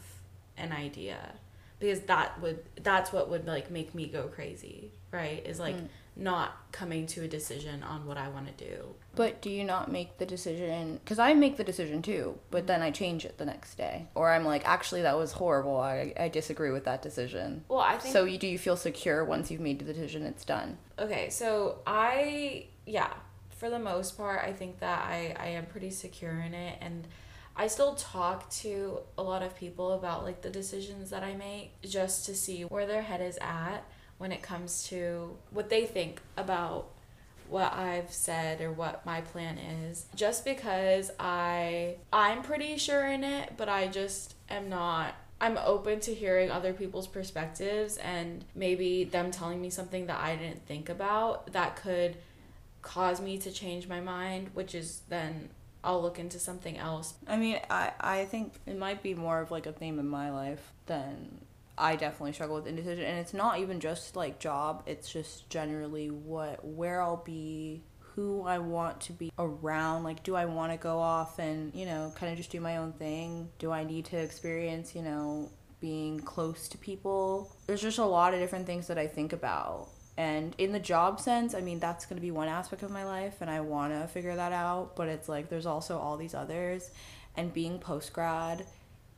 an 0.57 0.73
idea 0.73 1.33
because 1.81 2.01
that 2.03 2.41
would, 2.41 2.63
that's 2.83 3.13
what 3.13 3.29
would 3.31 3.47
like 3.47 3.71
make 3.71 3.95
me 3.95 4.07
go 4.07 4.29
crazy, 4.29 4.93
right? 5.11 5.45
Is 5.45 5.59
like, 5.59 5.77
mm 5.77 5.89
not 6.17 6.71
coming 6.71 7.07
to 7.07 7.23
a 7.23 7.29
decision 7.29 7.83
on 7.83 8.07
what 8.07 8.17
I 8.17 8.29
want 8.29 8.47
to 8.47 8.65
do. 8.65 8.95
But 9.17 9.43
do 9.43 9.51
you 9.51 9.65
not 9.65 9.91
make 9.91 10.19
the 10.19 10.27
decision? 10.27 11.01
Because 11.03 11.19
I 11.19 11.35
make 11.35 11.57
the 11.57 11.65
decision 11.65 12.03
too, 12.03 12.39
but 12.51 12.59
mm-hmm. 12.59 12.67
then 12.67 12.83
I 12.83 12.91
change 12.91 13.25
it 13.25 13.39
the 13.39 13.45
next 13.45 13.77
day. 13.77 14.07
Or 14.15 14.31
I'm 14.31 14.45
like, 14.45 14.67
actually, 14.67 15.03
that 15.03 15.17
was 15.17 15.33
horrible. 15.33 15.77
I, 15.81 16.13
I 16.19 16.29
disagree 16.29 16.71
with 16.71 16.85
that 16.85 17.03
decision. 17.03 17.65
Well, 17.69 17.81
I 17.81 17.99
think. 17.99 18.13
So 18.13 18.25
you, 18.25 18.39
do 18.39 18.47
you 18.47 18.59
feel 18.59 18.77
secure 18.77 19.25
once 19.25 19.51
you've 19.51 19.61
made 19.61 19.81
the 19.81 19.85
decision, 19.85 20.23
it's 20.23 20.45
done? 20.45 20.79
Okay, 20.99 21.31
so 21.31 21.79
I, 21.87 22.67
yeah, 22.87 23.13
for 23.51 23.69
the 23.69 23.79
most 23.79 24.17
part, 24.17 24.41
I 24.45 24.53
think 24.53 24.81
that 24.81 25.05
I, 25.05 25.35
I 25.39 25.47
am 25.49 25.67
pretty 25.67 25.91
secure 25.91 26.41
in 26.41 26.55
it. 26.55 26.79
And 26.81 27.09
I 27.57 27.67
still 27.67 27.95
talk 27.95 28.51
to 28.51 29.01
a 29.17 29.23
lot 29.23 29.43
of 29.43 29.57
people 29.57 29.93
about 29.93 30.25
like 30.25 30.43
the 30.43 30.51
decisions 30.51 31.11
that 31.11 31.23
I 31.23 31.35
make 31.35 31.81
just 31.83 32.27
to 32.27 32.35
see 32.35 32.63
where 32.63 32.87
their 32.87 33.03
head 33.03 33.21
is 33.21 33.39
at 33.41 33.85
when 34.19 34.33
it 34.33 34.43
comes 34.43 34.85
to 34.89 35.37
what 35.51 35.69
they 35.71 35.87
think 35.87 36.21
about 36.37 36.91
what 37.49 37.75
I've 37.75 38.13
said 38.13 38.61
or 38.61 38.73
what 38.73 39.05
my 39.05 39.21
plan 39.21 39.59
is 39.59 40.07
just 40.15 40.45
because 40.45 41.11
I 41.21 41.97
I'm 42.13 42.43
pretty 42.43 42.79
sure 42.79 43.07
in 43.07 43.23
it 43.23 43.55
but 43.57 43.69
I 43.69 43.87
just 43.89 44.35
am 44.49 44.69
not 44.69 45.15
I'm 45.41 45.59
open 45.59 46.01
to 46.01 46.15
hearing 46.15 46.51
other 46.51 46.73
people's 46.73 47.07
perspectives 47.07 47.99
and 47.99 48.45
maybe 48.55 49.05
them 49.05 49.31
telling 49.31 49.61
me 49.61 49.69
something 49.69 50.07
that 50.07 50.19
I 50.19 50.37
didn't 50.37 50.67
think 50.67 50.89
about 50.89 51.53
that 51.53 51.77
could 51.77 52.17
cause 52.81 53.21
me 53.21 53.39
to 53.39 53.51
change 53.51 53.89
my 53.89 54.01
mind 54.01 54.51
which 54.55 54.75
is 54.75 55.03
then 55.09 55.51
I'll 55.85 56.01
look 56.01 56.19
into 56.19 56.39
something 56.39 56.79
else. 56.79 57.13
I 57.27 57.37
mean, 57.37 57.61
I 57.69 57.93
I 58.01 58.25
think 58.25 58.55
it 58.67 58.79
might 58.79 59.03
be 59.03 59.15
more 59.15 59.41
of 59.41 59.51
like 59.51 59.67
a 59.67 59.73
theme 59.73 59.99
in 59.99 60.09
my 60.09 60.31
life 60.31 60.73
than 60.87 61.45
I 61.77 61.97
definitely 61.97 62.33
struggle 62.33 62.57
with 62.57 62.67
indecision 62.67 63.05
and 63.05 63.19
it's 63.19 63.35
not 63.35 63.59
even 63.59 63.81
just 63.81 64.17
like 64.17 64.39
job, 64.39 64.85
it's 64.87 65.13
just 65.13 65.49
generally 65.51 66.11
what 66.11 66.65
where 66.65 67.03
I'll 67.03 67.23
be, 67.25 67.83
who 67.99 68.43
I 68.43 68.59
want 68.59 69.01
to 69.03 69.13
be 69.13 69.33
around, 69.39 70.05
like 70.05 70.23
do 70.23 70.37
I 70.37 70.45
want 70.45 70.73
to 70.73 70.79
go 70.79 70.99
off 70.99 71.39
and, 71.39 71.75
you 71.75 71.87
know, 71.87 72.13
kind 72.17 72.31
of 72.31 72.39
just 72.39 72.51
do 72.51 72.61
my 72.61 72.77
own 72.77 72.93
thing? 72.93 73.49
Do 73.59 73.73
I 73.73 73.85
need 73.85 74.05
to 74.07 74.17
experience, 74.17 74.95
you 74.95 75.03
know, 75.03 75.51
being 75.81 76.21
close 76.21 76.69
to 76.69 76.79
people? 76.79 77.55
There's 77.67 77.83
just 77.83 77.99
a 77.99 78.05
lot 78.05 78.35
of 78.35 78.41
different 78.41 78.67
things 78.67 78.87
that 78.87 78.99
I 78.99 79.07
think 79.07 79.33
about. 79.33 79.89
And 80.17 80.55
in 80.59 80.73
the 80.73 80.79
job 80.79 81.21
sense, 81.21 81.55
I 81.55 81.61
mean, 81.61 81.81
that's 81.81 82.07
going 82.07 82.17
to 82.17 82.23
be 82.23 82.31
one 82.31 82.49
aspect 82.49 82.83
of 82.83 82.91
my 82.91 83.05
life, 83.05 83.39
and 83.41 83.51
I 83.51 83.61
want 83.61 83.93
to 83.93 84.07
figure 84.07 84.37
that 84.37 84.53
out. 84.53 84.95
But 84.95 85.09
it's 85.09 85.29
like 85.29 85.49
there's 85.49 85.67
also 85.67 85.99
all 85.99 86.17
these 86.17 86.35
others. 86.35 86.91
And 87.37 87.53
being 87.53 87.81
post 87.81 88.13
grad, 88.13 88.65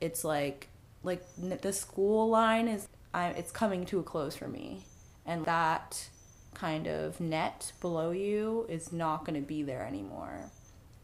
it's 0.00 0.24
like 0.24 0.68
like 1.02 1.22
the 1.38 1.72
school 1.72 2.28
line 2.28 2.68
is 2.68 2.88
I, 3.14 3.28
it's 3.28 3.50
coming 3.50 3.86
to 3.86 3.98
a 3.98 4.02
close 4.02 4.36
for 4.36 4.46
me. 4.46 4.84
And 5.24 5.44
that 5.46 6.08
kind 6.54 6.86
of 6.86 7.18
net 7.20 7.72
below 7.80 8.10
you 8.10 8.66
is 8.68 8.92
not 8.92 9.24
going 9.24 9.40
to 9.40 9.46
be 9.46 9.62
there 9.62 9.84
anymore. 9.84 10.50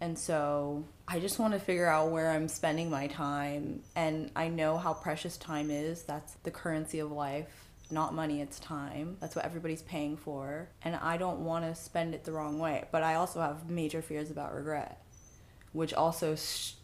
And 0.00 0.18
so 0.18 0.84
i 1.06 1.20
just 1.20 1.38
want 1.38 1.52
to 1.52 1.60
figure 1.60 1.86
out 1.86 2.10
where 2.10 2.30
i'm 2.30 2.48
spending 2.48 2.90
my 2.90 3.06
time. 3.06 3.82
And 3.96 4.30
i 4.36 4.48
know 4.48 4.76
how 4.76 4.92
precious 4.94 5.36
time 5.36 5.70
is. 5.70 6.02
That's 6.02 6.34
the 6.42 6.50
currency 6.50 6.98
of 6.98 7.10
life. 7.12 7.68
Not 7.90 8.14
money 8.14 8.40
it's 8.40 8.58
time. 8.58 9.16
That's 9.20 9.36
what 9.36 9.44
everybody's 9.44 9.82
paying 9.82 10.16
for. 10.16 10.68
And 10.82 10.96
i 10.96 11.16
don't 11.16 11.44
want 11.44 11.64
to 11.64 11.80
spend 11.80 12.14
it 12.14 12.24
the 12.24 12.32
wrong 12.32 12.58
way. 12.58 12.84
But 12.90 13.02
i 13.02 13.14
also 13.14 13.40
have 13.40 13.70
major 13.70 14.02
fears 14.02 14.30
about 14.30 14.54
regret 14.54 15.02
which 15.72 15.94
also 15.94 16.36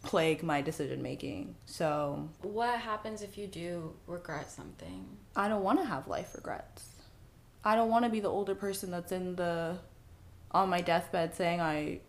plague 0.03 0.43
my 0.43 0.61
decision 0.61 1.01
making. 1.01 1.55
So, 1.65 2.29
what 2.41 2.79
happens 2.79 3.21
if 3.21 3.37
you 3.37 3.47
do 3.47 3.93
regret 4.07 4.51
something? 4.51 5.05
I 5.35 5.47
don't 5.47 5.63
want 5.63 5.79
to 5.79 5.85
have 5.85 6.07
life 6.07 6.33
regrets. 6.35 6.89
I 7.63 7.75
don't 7.75 7.89
want 7.89 8.05
to 8.05 8.11
be 8.11 8.19
the 8.19 8.29
older 8.29 8.55
person 8.55 8.91
that's 8.91 9.11
in 9.11 9.35
the 9.35 9.77
on 10.51 10.69
my 10.69 10.81
deathbed 10.81 11.35
saying 11.35 11.61
I 11.61 11.99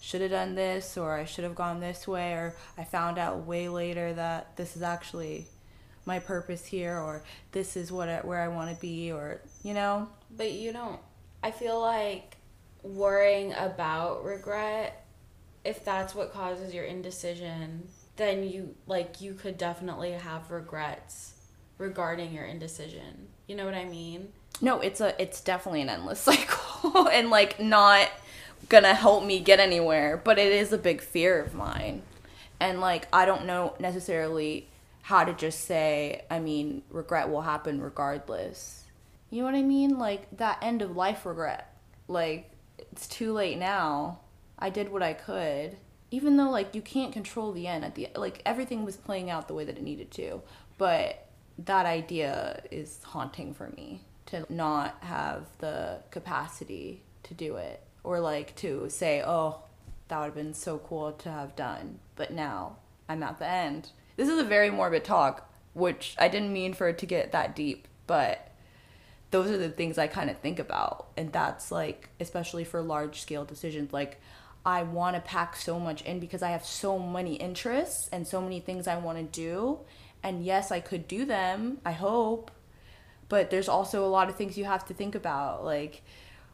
should 0.00 0.20
have 0.20 0.30
done 0.30 0.54
this 0.54 0.96
or 0.96 1.16
I 1.16 1.24
should 1.24 1.44
have 1.44 1.54
gone 1.54 1.80
this 1.80 2.06
way 2.06 2.32
or 2.32 2.54
I 2.76 2.84
found 2.84 3.18
out 3.18 3.46
way 3.46 3.68
later 3.68 4.12
that 4.12 4.56
this 4.56 4.76
is 4.76 4.82
actually 4.82 5.46
my 6.04 6.18
purpose 6.18 6.64
here 6.64 6.98
or 6.98 7.24
this 7.52 7.76
is 7.76 7.90
what 7.90 8.08
I, 8.08 8.20
where 8.20 8.40
I 8.40 8.48
want 8.48 8.74
to 8.74 8.80
be 8.80 9.10
or 9.12 9.40
you 9.62 9.74
know. 9.74 10.08
But 10.36 10.52
you 10.52 10.72
don't. 10.72 11.00
I 11.42 11.50
feel 11.52 11.80
like 11.80 12.36
worrying 12.82 13.54
about 13.54 14.24
regret 14.24 15.04
if 15.68 15.84
that's 15.84 16.14
what 16.14 16.32
causes 16.32 16.72
your 16.72 16.84
indecision, 16.84 17.88
then 18.16 18.42
you 18.42 18.74
like 18.86 19.20
you 19.20 19.34
could 19.34 19.58
definitely 19.58 20.12
have 20.12 20.50
regrets 20.50 21.34
regarding 21.76 22.32
your 22.32 22.46
indecision. 22.46 23.28
You 23.46 23.56
know 23.56 23.66
what 23.66 23.74
I 23.74 23.84
mean? 23.84 24.32
No, 24.62 24.80
it's 24.80 25.02
a 25.02 25.20
it's 25.20 25.42
definitely 25.42 25.82
an 25.82 25.90
endless 25.90 26.20
cycle 26.30 27.08
and 27.08 27.28
like 27.28 27.60
not 27.60 28.08
gonna 28.70 28.94
help 28.94 29.24
me 29.24 29.40
get 29.40 29.60
anywhere, 29.60 30.16
but 30.16 30.38
it 30.38 30.52
is 30.52 30.72
a 30.72 30.78
big 30.78 31.02
fear 31.02 31.38
of 31.38 31.54
mine. 31.54 32.02
And 32.58 32.80
like 32.80 33.06
I 33.12 33.26
don't 33.26 33.44
know 33.44 33.74
necessarily 33.78 34.68
how 35.02 35.24
to 35.24 35.34
just 35.34 35.60
say, 35.66 36.24
I 36.30 36.38
mean, 36.38 36.82
regret 36.90 37.28
will 37.28 37.42
happen 37.42 37.80
regardless. 37.80 38.84
You 39.30 39.40
know 39.40 39.44
what 39.44 39.54
I 39.54 39.62
mean? 39.62 39.98
Like 39.98 40.34
that 40.38 40.58
end 40.62 40.80
of 40.80 40.96
life 40.96 41.26
regret. 41.26 41.76
Like 42.08 42.50
it's 42.78 43.06
too 43.06 43.34
late 43.34 43.58
now 43.58 44.20
I 44.58 44.70
did 44.70 44.90
what 44.90 45.02
I 45.02 45.12
could. 45.12 45.76
Even 46.10 46.36
though 46.36 46.50
like 46.50 46.74
you 46.74 46.82
can't 46.82 47.12
control 47.12 47.52
the 47.52 47.66
end 47.66 47.84
at 47.84 47.94
the 47.94 48.08
like 48.16 48.40
everything 48.46 48.84
was 48.84 48.96
playing 48.96 49.30
out 49.30 49.46
the 49.46 49.54
way 49.54 49.64
that 49.64 49.76
it 49.76 49.82
needed 49.82 50.10
to, 50.12 50.42
but 50.78 51.26
that 51.58 51.86
idea 51.86 52.62
is 52.70 53.00
haunting 53.04 53.52
for 53.52 53.68
me 53.70 54.02
to 54.26 54.46
not 54.48 54.96
have 55.00 55.46
the 55.58 56.00
capacity 56.10 57.02
to 57.24 57.34
do 57.34 57.56
it 57.56 57.82
or 58.04 58.20
like 58.20 58.54
to 58.56 58.88
say, 58.88 59.22
"Oh, 59.24 59.62
that 60.08 60.18
would 60.18 60.26
have 60.26 60.34
been 60.34 60.54
so 60.54 60.78
cool 60.78 61.12
to 61.12 61.30
have 61.30 61.56
done." 61.56 61.98
But 62.16 62.32
now 62.32 62.76
I'm 63.08 63.22
at 63.22 63.38
the 63.38 63.46
end. 63.46 63.90
This 64.16 64.28
is 64.28 64.38
a 64.38 64.44
very 64.44 64.70
morbid 64.70 65.04
talk, 65.04 65.52
which 65.74 66.16
I 66.18 66.28
didn't 66.28 66.52
mean 66.52 66.74
for 66.74 66.88
it 66.88 66.98
to 66.98 67.06
get 67.06 67.32
that 67.32 67.54
deep, 67.54 67.86
but 68.06 68.50
those 69.30 69.50
are 69.50 69.58
the 69.58 69.68
things 69.68 69.98
I 69.98 70.06
kind 70.06 70.30
of 70.30 70.38
think 70.38 70.58
about. 70.58 71.08
And 71.16 71.32
that's 71.32 71.70
like, 71.70 72.08
especially 72.18 72.64
for 72.64 72.80
large 72.80 73.20
scale 73.20 73.44
decisions, 73.44 73.92
like 73.92 74.20
I 74.68 74.82
want 74.82 75.16
to 75.16 75.22
pack 75.22 75.56
so 75.56 75.80
much 75.80 76.02
in 76.02 76.20
because 76.20 76.42
I 76.42 76.50
have 76.50 76.62
so 76.62 76.98
many 76.98 77.36
interests 77.36 78.06
and 78.12 78.28
so 78.28 78.42
many 78.42 78.60
things 78.60 78.86
I 78.86 78.98
want 78.98 79.16
to 79.16 79.24
do. 79.24 79.78
And 80.22 80.44
yes, 80.44 80.70
I 80.70 80.78
could 80.78 81.08
do 81.08 81.24
them, 81.24 81.78
I 81.86 81.92
hope. 81.92 82.50
But 83.30 83.48
there's 83.48 83.70
also 83.70 84.04
a 84.04 84.08
lot 84.08 84.28
of 84.28 84.36
things 84.36 84.58
you 84.58 84.66
have 84.66 84.84
to 84.88 84.92
think 84.92 85.14
about, 85.14 85.64
like 85.64 86.02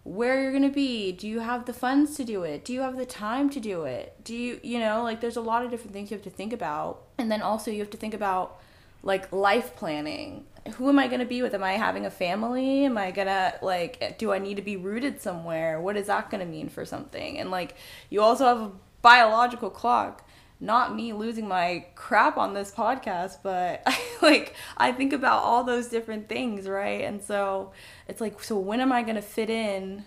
where 0.05 0.41
you're 0.41 0.53
going 0.53 0.63
to 0.63 0.69
be. 0.69 1.11
Do 1.11 1.27
you 1.27 1.41
have 1.41 1.65
the 1.65 1.73
funds 1.73 2.17
to 2.17 2.25
do 2.25 2.45
it? 2.45 2.65
Do 2.65 2.73
you 2.73 2.83
have 2.83 2.97
the 2.97 3.05
time 3.05 3.51
to 3.51 3.59
do 3.59 3.83
it? 3.83 4.15
Do 4.23 4.33
you, 4.33 4.61
you 4.63 4.79
know, 4.79 5.03
like 5.03 5.21
there's 5.21 5.37
a 5.37 5.41
lot 5.41 5.65
of 5.65 5.73
different 5.73 5.93
things 5.93 6.13
you 6.13 6.17
have 6.17 6.23
to 6.23 6.31
think 6.31 6.53
about. 6.53 7.03
And 7.19 7.33
then 7.33 7.43
also 7.43 7.73
you 7.73 7.81
have 7.81 7.91
to 7.91 7.97
think 7.97 8.15
about 8.15 8.61
like 9.05 9.33
life 9.33 9.77
planning 9.77 10.47
who 10.77 10.89
am 10.89 10.99
I 10.99 11.09
going 11.09 11.21
to 11.21 11.27
be 11.27 11.43
with? 11.43 11.55
Am 11.55 11.63
I 11.63 11.73
having 11.73 12.07
a 12.07 12.11
family? 12.11 12.87
Am 12.87 12.97
I 12.97 13.11
going 13.11 13.27
to, 13.27 13.55
like, 13.61 14.17
do 14.19 14.33
I 14.33 14.39
need 14.39 14.57
to 14.57 14.63
be 14.63 14.77
rooted 14.77 15.21
somewhere? 15.21 15.81
What 15.81 15.97
is 15.97 16.07
that 16.07 16.31
going 16.31 16.41
to 16.45 16.51
mean 16.51 16.69
for 16.69 16.85
something? 16.85 17.39
And, 17.39 17.51
like, 17.51 17.77
you 18.09 18.23
also 18.23 18.47
have 18.47 18.61
a 18.61 18.73
biological 19.03 19.71
clock. 19.71 20.27
Not 20.61 20.95
me 20.95 21.13
losing 21.13 21.47
my 21.47 21.87
crap 21.95 22.39
on 22.39 22.55
this 22.55 22.71
podcast, 22.71 23.39
but 23.43 23.83
I, 23.87 23.99
like, 24.23 24.55
I 24.77 24.93
think 24.93 25.13
about 25.13 25.43
all 25.43 25.65
those 25.65 25.89
different 25.89 26.29
things, 26.29 26.67
right? 26.67 27.03
And 27.03 27.23
so 27.23 27.73
it's 28.09 28.21
like, 28.21 28.43
so 28.43 28.59
when 28.59 28.81
am 28.81 28.93
I 28.93 29.03
going 29.03 29.17
to 29.17 29.23
fit 29.23 29.51
in 29.51 30.05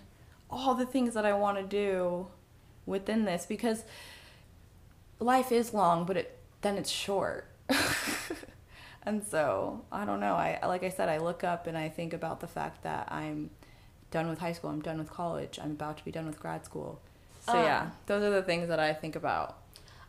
all 0.50 0.74
the 0.74 0.86
things 0.86 1.14
that 1.14 1.24
I 1.24 1.34
want 1.34 1.58
to 1.58 1.62
do 1.62 2.26
within 2.84 3.24
this? 3.24 3.46
Because 3.46 3.84
life 5.20 5.52
is 5.52 5.72
long, 5.72 6.04
but 6.04 6.16
it 6.16 6.34
then 6.60 6.76
it's 6.76 6.90
short. 6.90 7.46
And 9.08 9.24
so 9.24 9.80
I 9.90 10.04
don't 10.04 10.20
know. 10.20 10.34
I 10.34 10.58
like 10.66 10.82
I 10.82 10.90
said, 10.90 11.08
I 11.08 11.16
look 11.16 11.42
up 11.42 11.66
and 11.66 11.78
I 11.78 11.88
think 11.88 12.12
about 12.12 12.40
the 12.40 12.46
fact 12.46 12.82
that 12.82 13.10
I'm 13.10 13.48
done 14.10 14.28
with 14.28 14.38
high 14.38 14.52
school. 14.52 14.68
I'm 14.68 14.82
done 14.82 14.98
with 14.98 15.10
college. 15.10 15.58
I'm 15.62 15.70
about 15.70 15.96
to 15.96 16.04
be 16.04 16.10
done 16.10 16.26
with 16.26 16.38
grad 16.38 16.66
school. 16.66 17.00
So 17.40 17.52
um, 17.52 17.64
yeah, 17.64 17.90
those 18.04 18.22
are 18.22 18.28
the 18.28 18.42
things 18.42 18.68
that 18.68 18.78
I 18.78 18.92
think 18.92 19.16
about. 19.16 19.56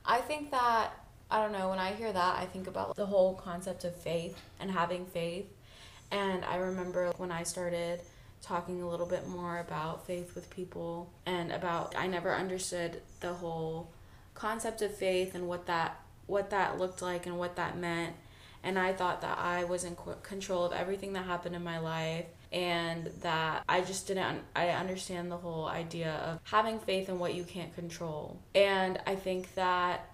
I 0.06 0.18
think 0.20 0.52
that 0.52 0.92
I 1.32 1.42
don't 1.42 1.54
know. 1.54 1.70
When 1.70 1.80
I 1.80 1.94
hear 1.94 2.12
that, 2.12 2.40
I 2.40 2.46
think 2.46 2.68
about 2.68 2.98
the 2.98 3.06
whole 3.06 3.36
concept 3.36 3.86
of 3.86 3.96
faith 3.96 4.38
and 4.60 4.70
having 4.70 5.06
faith. 5.06 5.46
And 6.12 6.44
I 6.44 6.58
remember 6.58 7.14
when 7.16 7.32
I 7.32 7.44
started 7.44 8.02
talking 8.42 8.82
a 8.82 8.90
little 8.90 9.06
bit 9.06 9.26
more 9.30 9.60
about 9.60 10.06
faith 10.08 10.36
with 10.36 10.50
people 10.50 11.10
and 11.26 11.54
about 11.54 11.96
I 11.98 12.08
never 12.08 12.36
understood 12.36 13.02
the 13.22 13.32
whole 13.32 13.92
concept 14.34 14.82
of 14.82 14.94
faith 14.94 15.36
and 15.36 15.48
what 15.48 15.68
that 15.68 16.02
what 16.28 16.50
that 16.50 16.78
looked 16.78 17.02
like 17.02 17.26
and 17.26 17.38
what 17.40 17.56
that 17.56 17.78
meant 17.78 18.14
and 18.64 18.78
I 18.78 18.94
thought 18.94 19.22
that 19.22 19.38
I 19.38 19.64
was 19.64 19.84
in 19.84 19.96
control 20.24 20.66
of 20.66 20.74
everything 20.74 21.14
that 21.14 21.26
happened 21.26 21.56
in 21.56 21.64
my 21.64 21.80
life 21.80 22.26
and 22.52 23.10
that 23.22 23.64
I 23.70 23.82
just 23.82 24.08
didn't 24.08 24.42
I 24.56 24.70
understand 24.70 25.32
the 25.32 25.38
whole 25.38 25.68
idea 25.68 26.14
of 26.26 26.40
having 26.44 26.80
faith 26.80 27.10
in 27.10 27.20
what 27.20 27.36
you 27.36 27.44
can't 27.44 27.74
control. 27.76 28.40
And 28.56 29.00
I 29.06 29.16
think 29.16 29.54
that 29.56 30.10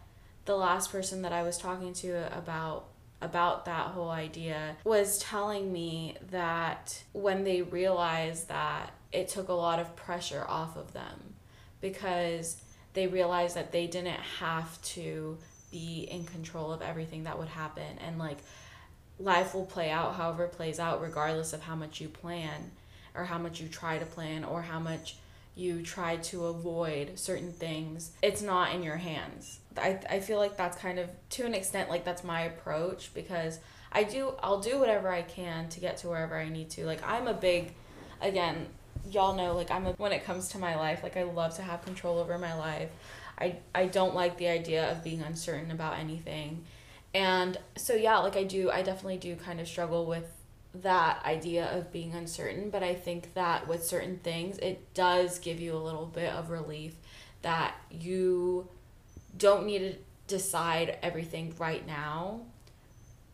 the 0.46 0.56
last 0.56 0.92
person 0.92 1.24
that 1.24 1.32
I 1.32 1.44
was 1.44 1.58
talking 1.58 1.94
to 1.94 2.38
about 2.38 2.88
about 3.22 3.66
that 3.66 3.88
whole 3.88 4.12
idea 4.12 4.76
was 4.84 5.18
telling 5.18 5.72
me 5.72 6.16
that 6.32 7.02
when 7.14 7.44
they 7.44 7.62
realized 7.62 8.50
that 8.50 8.92
it 9.12 9.30
took 9.30 9.48
a 9.48 9.54
lot 9.54 9.80
of 9.80 9.96
pressure 9.96 10.46
off 10.48 10.76
of 10.76 10.94
them 10.94 11.36
because 11.82 12.62
they 12.94 13.08
realized 13.08 13.56
that 13.56 13.72
they 13.72 13.88
didn't 13.88 14.20
have 14.40 14.82
to 14.82 15.38
be 15.76 16.08
in 16.10 16.24
control 16.24 16.72
of 16.72 16.82
everything 16.82 17.26
that 17.26 17.38
would 17.38 17.50
happen 17.50 17.98
and 18.06 18.18
like 18.18 18.38
life 19.20 19.54
will 19.54 19.66
play 19.66 19.92
out 19.92 20.16
however 20.16 20.46
it 20.46 20.54
plays 20.54 20.80
out 20.80 21.02
regardless 21.02 21.52
of 21.52 21.62
how 21.62 21.76
much 21.76 22.00
you 22.00 22.08
plan 22.08 22.72
or 23.14 23.26
how 23.26 23.38
much 23.38 23.60
you 23.60 23.68
try 23.68 23.98
to 23.98 24.06
plan 24.06 24.46
or 24.46 24.62
how 24.62 24.80
much 24.80 25.18
you 25.56 25.82
try 25.82 26.18
to 26.18 26.48
avoid 26.48 27.18
certain 27.18 27.52
things, 27.52 28.12
it's 28.22 28.42
not 28.42 28.76
in 28.76 28.84
your 28.84 28.98
hands. 28.98 29.60
I, 29.78 30.00
I 30.10 30.20
feel 30.20 30.38
like 30.38 30.58
that's 30.58 30.78
kind 30.78 31.00
of 31.00 31.10
to 31.32 31.46
an 31.46 31.54
extent 31.54 31.90
like 31.90 32.04
that's 32.04 32.24
my 32.24 32.42
approach 32.42 33.14
because 33.14 33.60
I 33.92 34.04
do 34.04 34.34
I'll 34.44 34.60
do 34.60 34.80
whatever 34.80 35.10
I 35.10 35.22
can 35.22 35.70
to 35.70 35.80
get 35.80 35.98
to 35.98 36.10
wherever 36.10 36.38
I 36.38 36.50
need 36.50 36.70
to. 36.72 36.86
Like 36.86 37.02
I'm 37.08 37.28
a 37.28 37.34
big 37.34 37.74
again, 38.22 38.68
y'all 39.10 39.36
know 39.36 39.56
like 39.56 39.72
I'm 39.72 39.86
a, 39.86 39.92
when 39.94 40.12
it 40.12 40.26
comes 40.26 40.50
to 40.50 40.58
my 40.58 40.76
life, 40.76 41.04
like 41.04 41.16
I 41.16 41.24
love 41.24 41.56
to 41.56 41.62
have 41.62 41.84
control 41.86 42.20
over 42.20 42.38
my 42.38 42.56
life. 42.58 42.90
I 43.40 43.58
I 43.74 43.88
don't 43.88 44.16
like 44.16 44.38
the 44.38 44.48
idea 44.48 44.92
of 44.92 45.04
being 45.04 45.22
uncertain 45.22 45.72
about 45.72 46.00
anything. 46.00 46.64
And 47.14 47.58
so 47.78 47.94
yeah, 47.94 48.18
like 48.18 48.36
I 48.36 48.44
do 48.44 48.72
I 48.72 48.82
definitely 48.82 49.18
do 49.18 49.36
kind 49.36 49.60
of 49.60 49.68
struggle 49.68 50.06
with 50.06 50.32
that 50.76 51.24
idea 51.26 51.66
of 51.78 51.92
being 51.92 52.14
uncertain, 52.14 52.70
but 52.70 52.84
I 52.84 52.94
think 52.94 53.34
that 53.34 53.68
with 53.68 53.86
certain 53.86 54.18
things 54.18 54.58
it 54.60 54.94
does 54.94 55.40
give 55.40 55.60
you 55.60 55.76
a 55.76 55.78
little 55.78 56.06
bit 56.06 56.34
of 56.34 56.50
relief 56.50 56.96
that 57.42 57.76
you 57.92 58.68
don't 59.38 59.66
need 59.66 59.80
to 59.80 59.94
decide 60.28 60.98
everything 61.02 61.54
right 61.60 61.86
now 61.86 62.42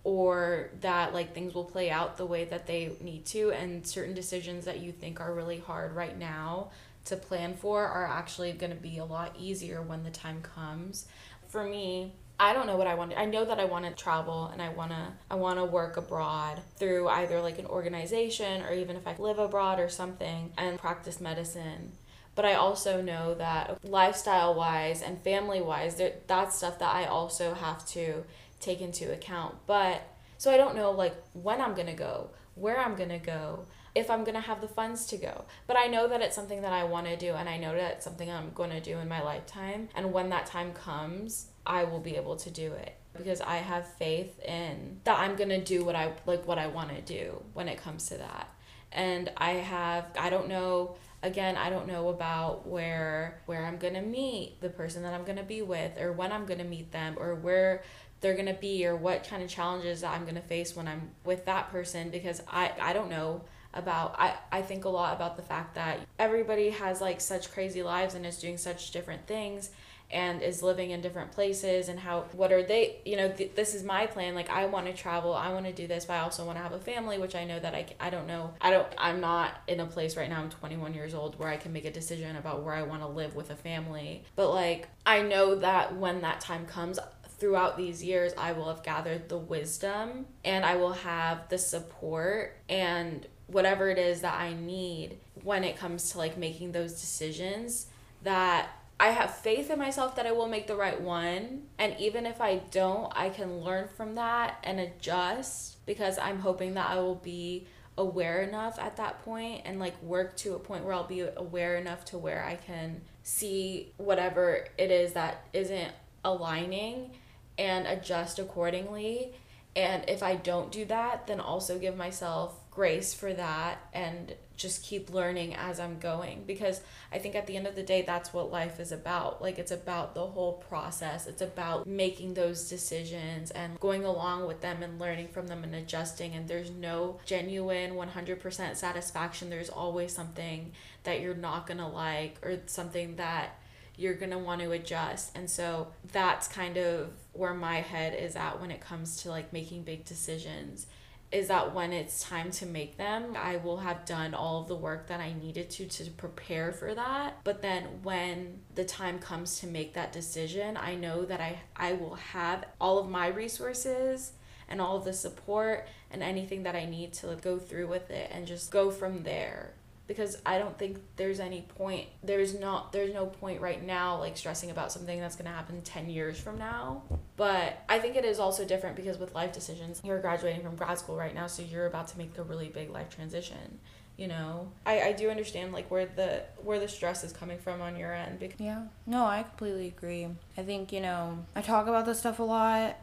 or 0.03 0.69
that 0.81 1.13
like 1.13 1.33
things 1.33 1.53
will 1.53 1.63
play 1.63 1.89
out 1.89 2.17
the 2.17 2.25
way 2.25 2.43
that 2.45 2.65
they 2.65 2.91
need 3.01 3.25
to 3.25 3.51
and 3.51 3.85
certain 3.85 4.13
decisions 4.13 4.65
that 4.65 4.79
you 4.79 4.91
think 4.91 5.19
are 5.21 5.33
really 5.33 5.59
hard 5.59 5.95
right 5.95 6.17
now 6.17 6.69
to 7.05 7.15
plan 7.15 7.55
for 7.55 7.85
are 7.85 8.05
actually 8.05 8.51
going 8.51 8.71
to 8.71 8.81
be 8.81 8.97
a 8.97 9.05
lot 9.05 9.35
easier 9.37 9.81
when 9.81 10.03
the 10.03 10.09
time 10.09 10.41
comes 10.41 11.07
for 11.47 11.63
me 11.63 12.13
I 12.41 12.53
don't 12.53 12.65
know 12.65 12.75
what 12.75 12.87
I 12.87 12.95
want. 12.95 13.11
To, 13.11 13.19
I 13.19 13.25
know 13.25 13.45
that 13.45 13.59
I 13.59 13.65
want 13.65 13.85
to 13.85 13.91
travel 13.91 14.47
and 14.47 14.63
I 14.63 14.69
want 14.69 14.89
to 14.89 15.13
I 15.29 15.35
want 15.35 15.59
to 15.59 15.63
work 15.63 15.95
abroad 15.95 16.59
through 16.77 17.07
either 17.07 17.39
like 17.39 17.59
an 17.59 17.67
organization 17.67 18.63
or 18.63 18.73
even 18.73 18.95
if 18.95 19.05
I 19.05 19.15
live 19.19 19.37
abroad 19.37 19.79
or 19.79 19.89
something 19.89 20.51
and 20.57 20.79
practice 20.79 21.21
medicine. 21.21 21.91
But 22.33 22.45
I 22.45 22.55
also 22.55 22.99
know 22.99 23.35
that 23.35 23.85
lifestyle 23.85 24.55
wise 24.55 25.03
and 25.03 25.21
family 25.21 25.61
wise, 25.61 26.01
that's 26.25 26.55
stuff 26.55 26.79
that 26.79 26.95
I 26.95 27.05
also 27.05 27.53
have 27.53 27.85
to 27.89 28.23
take 28.59 28.81
into 28.81 29.13
account. 29.13 29.55
But 29.67 30.01
so 30.39 30.49
I 30.49 30.57
don't 30.57 30.75
know 30.75 30.89
like 30.89 31.13
when 31.33 31.61
I'm 31.61 31.75
going 31.75 31.87
to 31.87 31.93
go, 31.93 32.31
where 32.55 32.79
I'm 32.79 32.95
going 32.95 33.09
to 33.09 33.19
go, 33.19 33.67
if 33.93 34.09
I'm 34.09 34.23
going 34.23 34.35
to 34.35 34.41
have 34.41 34.61
the 34.61 34.67
funds 34.67 35.05
to 35.07 35.17
go. 35.17 35.45
But 35.67 35.77
I 35.77 35.87
know 35.87 36.07
that 36.07 36.21
it's 36.21 36.35
something 36.35 36.61
that 36.61 36.73
I 36.73 36.83
want 36.83 37.07
to 37.07 37.17
do 37.17 37.33
and 37.33 37.49
I 37.49 37.57
know 37.57 37.73
that 37.75 37.93
it's 37.93 38.03
something 38.03 38.29
I'm 38.29 38.51
going 38.53 38.69
to 38.69 38.79
do 38.79 38.97
in 38.97 39.07
my 39.07 39.21
lifetime. 39.21 39.89
And 39.95 40.13
when 40.13 40.29
that 40.29 40.45
time 40.45 40.73
comes, 40.73 41.47
I 41.65 41.83
will 41.83 41.99
be 41.99 42.15
able 42.15 42.35
to 42.37 42.49
do 42.49 42.71
it 42.73 42.95
because 43.15 43.41
I 43.41 43.57
have 43.57 43.87
faith 43.95 44.39
in 44.39 45.01
that 45.03 45.19
I'm 45.19 45.35
going 45.35 45.49
to 45.49 45.61
do 45.61 45.83
what 45.83 45.95
I 45.95 46.13
like 46.25 46.47
what 46.47 46.57
I 46.57 46.67
want 46.67 46.89
to 46.89 47.01
do 47.01 47.41
when 47.53 47.67
it 47.67 47.77
comes 47.77 48.07
to 48.07 48.17
that. 48.17 48.49
And 48.91 49.31
I 49.37 49.51
have 49.51 50.05
I 50.17 50.29
don't 50.29 50.47
know 50.47 50.95
again 51.23 51.55
i 51.55 51.69
don't 51.69 51.85
know 51.85 52.09
about 52.09 52.67
where 52.67 53.43
where 53.45 53.63
i'm 53.67 53.77
going 53.77 53.93
to 53.93 54.01
meet 54.01 54.59
the 54.59 54.69
person 54.69 55.03
that 55.03 55.13
i'm 55.13 55.23
going 55.23 55.37
to 55.37 55.43
be 55.43 55.61
with 55.61 55.95
or 56.01 56.11
when 56.11 56.31
i'm 56.31 56.47
going 56.47 56.57
to 56.57 56.65
meet 56.65 56.91
them 56.91 57.13
or 57.19 57.35
where 57.35 57.83
they're 58.21 58.35
going 58.35 58.45
to 58.45 58.53
be 58.53 58.85
or 58.85 58.95
what 58.95 59.27
kind 59.27 59.43
of 59.43 59.49
challenges 59.49 60.01
that 60.01 60.13
I'm 60.13 60.23
going 60.23 60.35
to 60.35 60.41
face 60.41 60.75
when 60.75 60.87
I'm 60.87 61.09
with 61.25 61.45
that 61.45 61.71
person 61.71 62.11
because 62.11 62.41
I, 62.47 62.71
I 62.79 62.93
don't 62.93 63.09
know 63.09 63.41
about 63.73 64.15
I, 64.19 64.35
I 64.51 64.61
think 64.61 64.85
a 64.85 64.89
lot 64.89 65.15
about 65.15 65.37
the 65.37 65.43
fact 65.43 65.75
that 65.75 65.99
everybody 66.19 66.69
has 66.71 67.01
like 67.01 67.21
such 67.21 67.51
crazy 67.51 67.83
lives 67.83 68.15
and 68.15 68.25
is 68.25 68.37
doing 68.37 68.57
such 68.57 68.91
different 68.91 69.27
things 69.27 69.71
and 70.11 70.41
is 70.41 70.61
living 70.61 70.91
in 70.91 70.99
different 70.99 71.31
places 71.31 71.87
and 71.87 71.97
how 71.97 72.25
what 72.33 72.51
are 72.51 72.63
they 72.63 72.97
you 73.05 73.15
know 73.15 73.31
th- 73.31 73.51
this 73.55 73.73
is 73.73 73.83
my 73.83 74.05
plan 74.05 74.35
like 74.35 74.49
i 74.49 74.65
want 74.65 74.85
to 74.85 74.93
travel 74.93 75.33
i 75.33 75.51
want 75.53 75.65
to 75.65 75.71
do 75.71 75.87
this 75.87 76.05
but 76.05 76.13
i 76.13 76.19
also 76.19 76.45
want 76.45 76.57
to 76.57 76.61
have 76.61 76.73
a 76.73 76.79
family 76.79 77.17
which 77.17 77.33
i 77.35 77.45
know 77.45 77.59
that 77.59 77.73
I, 77.73 77.85
I 77.99 78.09
don't 78.09 78.27
know 78.27 78.53
i 78.59 78.71
don't 78.71 78.87
i'm 78.97 79.21
not 79.21 79.61
in 79.67 79.79
a 79.79 79.85
place 79.85 80.17
right 80.17 80.29
now 80.29 80.41
i'm 80.41 80.49
21 80.49 80.93
years 80.93 81.13
old 81.13 81.39
where 81.39 81.47
i 81.47 81.55
can 81.55 81.71
make 81.71 81.85
a 81.85 81.91
decision 81.91 82.35
about 82.35 82.63
where 82.63 82.73
i 82.73 82.81
want 82.81 83.01
to 83.01 83.07
live 83.07 83.35
with 83.35 83.49
a 83.51 83.55
family. 83.55 84.23
But 84.35 84.49
like 84.53 84.89
i 85.05 85.21
know 85.21 85.55
that 85.55 85.95
when 85.95 86.21
that 86.21 86.41
time 86.41 86.65
comes 86.65 86.99
throughout 87.41 87.75
these 87.75 88.03
years, 88.03 88.33
I 88.37 88.51
will 88.51 88.67
have 88.67 88.83
gathered 88.83 89.27
the 89.27 89.37
wisdom 89.37 90.27
and 90.45 90.63
I 90.63 90.75
will 90.75 90.93
have 90.93 91.49
the 91.49 91.57
support 91.57 92.55
and 92.69 93.25
whatever 93.51 93.89
it 93.89 93.97
is 93.97 94.21
that 94.21 94.39
I 94.39 94.53
need 94.53 95.17
when 95.43 95.63
it 95.63 95.77
comes 95.77 96.11
to 96.11 96.17
like 96.17 96.37
making 96.37 96.71
those 96.71 96.93
decisions 96.93 97.87
that 98.23 98.69
I 98.99 99.07
have 99.07 99.35
faith 99.35 99.71
in 99.71 99.79
myself 99.79 100.15
that 100.15 100.27
I 100.27 100.31
will 100.31 100.47
make 100.47 100.67
the 100.67 100.75
right 100.75 100.99
one. 100.99 101.63
And 101.79 101.95
even 101.99 102.27
if 102.27 102.39
I 102.39 102.57
don't, 102.69 103.11
I 103.15 103.29
can 103.29 103.61
learn 103.61 103.87
from 103.97 104.15
that 104.15 104.59
and 104.63 104.79
adjust 104.79 105.83
because 105.87 106.19
I'm 106.19 106.39
hoping 106.39 106.75
that 106.75 106.89
I 106.89 106.95
will 106.97 107.15
be 107.15 107.65
aware 107.97 108.41
enough 108.41 108.79
at 108.79 108.97
that 108.97 109.23
point 109.25 109.63
and 109.65 109.79
like 109.79 110.01
work 110.03 110.37
to 110.37 110.53
a 110.53 110.59
point 110.59 110.85
where 110.85 110.93
I'll 110.93 111.03
be 111.03 111.21
aware 111.21 111.77
enough 111.77 112.05
to 112.05 112.17
where 112.17 112.45
I 112.45 112.55
can 112.55 113.01
see 113.23 113.91
whatever 113.97 114.67
it 114.77 114.91
is 114.91 115.13
that 115.13 115.45
isn't 115.51 115.91
aligning 116.23 117.11
and 117.57 117.87
adjust 117.87 118.39
accordingly. 118.39 119.33
And 119.75 120.07
if 120.07 120.21
I 120.21 120.35
don't 120.35 120.71
do 120.71 120.85
that, 120.85 121.27
then 121.27 121.39
also 121.39 121.79
give 121.79 121.97
myself 121.97 122.53
grace 122.71 123.13
for 123.13 123.33
that 123.33 123.79
and 123.93 124.33
just 124.55 124.83
keep 124.83 125.13
learning 125.13 125.53
as 125.55 125.79
I'm 125.79 125.99
going 125.99 126.43
because 126.45 126.81
I 127.11 127.19
think 127.19 127.35
at 127.35 127.45
the 127.45 127.57
end 127.57 127.67
of 127.67 127.75
the 127.75 127.83
day 127.83 128.01
that's 128.01 128.31
what 128.31 128.49
life 128.49 128.79
is 128.79 128.93
about. 128.93 129.41
Like 129.41 129.59
it's 129.59 129.71
about 129.71 130.15
the 130.15 130.25
whole 130.25 130.53
process. 130.69 131.27
It's 131.27 131.41
about 131.41 131.85
making 131.85 132.33
those 132.33 132.69
decisions 132.69 133.51
and 133.51 133.77
going 133.79 134.05
along 134.05 134.47
with 134.47 134.61
them 134.61 134.83
and 134.83 134.99
learning 134.99 135.27
from 135.29 135.47
them 135.47 135.65
and 135.65 135.75
adjusting 135.75 136.33
and 136.33 136.47
there's 136.47 136.71
no 136.71 137.19
genuine 137.25 137.91
100% 137.93 138.75
satisfaction. 138.75 139.49
There's 139.49 139.69
always 139.69 140.13
something 140.13 140.71
that 141.03 141.19
you're 141.19 141.35
not 141.35 141.67
going 141.67 141.79
to 141.79 141.87
like 141.87 142.37
or 142.41 142.59
something 142.67 143.17
that 143.17 143.57
you're 143.97 144.13
going 144.13 144.31
to 144.31 144.37
want 144.37 144.61
to 144.61 144.71
adjust. 144.71 145.35
And 145.35 145.49
so 145.49 145.87
that's 146.13 146.47
kind 146.47 146.77
of 146.77 147.09
where 147.33 147.53
my 147.53 147.81
head 147.81 148.17
is 148.17 148.37
at 148.37 148.61
when 148.61 148.71
it 148.71 148.79
comes 148.79 149.23
to 149.23 149.29
like 149.29 149.51
making 149.51 149.83
big 149.83 150.05
decisions 150.05 150.87
is 151.31 151.47
that 151.47 151.73
when 151.73 151.93
it's 151.93 152.23
time 152.23 152.51
to 152.51 152.65
make 152.65 152.97
them, 152.97 153.37
I 153.37 153.57
will 153.57 153.77
have 153.77 154.05
done 154.05 154.33
all 154.33 154.61
of 154.61 154.67
the 154.67 154.75
work 154.75 155.07
that 155.07 155.21
I 155.21 155.33
needed 155.33 155.69
to 155.71 155.85
to 155.87 156.11
prepare 156.11 156.71
for 156.73 156.93
that. 156.93 157.39
But 157.43 157.61
then 157.61 157.83
when 158.03 158.59
the 158.75 158.83
time 158.83 159.19
comes 159.19 159.59
to 159.59 159.67
make 159.67 159.93
that 159.93 160.11
decision, 160.11 160.77
I 160.77 160.95
know 160.95 161.23
that 161.25 161.39
I 161.39 161.59
I 161.75 161.93
will 161.93 162.15
have 162.15 162.65
all 162.79 162.99
of 162.99 163.09
my 163.09 163.27
resources 163.27 164.33
and 164.67 164.81
all 164.81 164.97
of 164.97 165.05
the 165.05 165.13
support 165.13 165.87
and 166.09 166.21
anything 166.21 166.63
that 166.63 166.75
I 166.75 166.85
need 166.85 167.13
to 167.13 167.37
go 167.41 167.57
through 167.59 167.87
with 167.87 168.09
it 168.09 168.29
and 168.31 168.45
just 168.47 168.71
go 168.71 168.91
from 168.91 169.23
there 169.23 169.73
because 170.15 170.37
I 170.45 170.57
don't 170.59 170.77
think 170.77 170.99
there's 171.15 171.39
any 171.39 171.61
point 171.61 172.07
there's 172.23 172.59
not 172.59 172.91
there's 172.91 173.13
no 173.13 173.27
point 173.27 173.61
right 173.61 173.81
now 173.81 174.19
like 174.19 174.35
stressing 174.35 174.69
about 174.69 174.91
something 174.91 175.19
that's 175.19 175.35
going 175.35 175.45
to 175.45 175.51
happen 175.51 175.81
10 175.81 176.09
years 176.09 176.39
from 176.39 176.57
now. 176.57 177.03
But 177.37 177.81
I 177.87 177.99
think 177.99 178.15
it 178.15 178.25
is 178.25 178.39
also 178.39 178.65
different 178.65 178.95
because 178.95 179.17
with 179.17 179.33
life 179.33 179.53
decisions 179.53 180.01
you're 180.03 180.19
graduating 180.19 180.63
from 180.63 180.75
grad 180.75 180.99
school 180.99 181.15
right 181.15 181.33
now 181.33 181.47
so 181.47 181.63
you're 181.63 181.85
about 181.85 182.07
to 182.09 182.17
make 182.17 182.37
a 182.37 182.43
really 182.43 182.67
big 182.67 182.89
life 182.89 183.09
transition 183.09 183.79
you 184.17 184.27
know? 184.27 184.71
I, 184.85 185.01
I 185.01 185.11
do 185.13 185.31
understand 185.31 185.71
like 185.71 185.89
where 185.89 186.05
the 186.05 186.43
where 186.57 186.79
the 186.79 186.87
stress 186.87 187.23
is 187.23 187.31
coming 187.31 187.57
from 187.57 187.81
on 187.81 187.95
your 187.95 188.13
end 188.13 188.39
because 188.39 188.59
yeah. 188.59 188.83
No 189.07 189.25
I 189.25 189.43
completely 189.43 189.87
agree. 189.87 190.27
I 190.57 190.61
think 190.61 190.91
you 190.91 190.99
know 190.99 191.45
I 191.55 191.61
talk 191.61 191.87
about 191.87 192.05
this 192.05 192.19
stuff 192.19 192.39
a 192.39 192.43
lot 192.43 192.97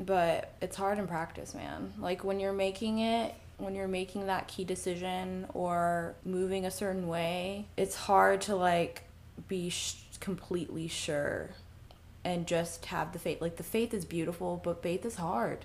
but 0.00 0.52
it's 0.60 0.76
hard 0.76 0.98
in 0.98 1.06
practice 1.06 1.54
man. 1.54 1.92
Like 1.98 2.24
when 2.24 2.40
you're 2.40 2.52
making 2.52 2.98
it 2.98 3.34
when 3.58 3.74
you're 3.74 3.88
making 3.88 4.26
that 4.26 4.48
key 4.48 4.64
decision 4.64 5.46
or 5.54 6.14
moving 6.24 6.64
a 6.64 6.70
certain 6.70 7.08
way, 7.08 7.66
it's 7.76 7.94
hard 7.94 8.40
to 8.42 8.56
like 8.56 9.04
be 9.48 9.70
sh- 9.70 9.96
completely 10.20 10.88
sure 10.88 11.50
and 12.24 12.46
just 12.46 12.86
have 12.86 13.12
the 13.12 13.18
faith. 13.18 13.40
Like 13.40 13.56
the 13.56 13.62
faith 13.62 13.92
is 13.94 14.04
beautiful, 14.04 14.60
but 14.62 14.82
faith 14.82 15.04
is 15.04 15.16
hard. 15.16 15.64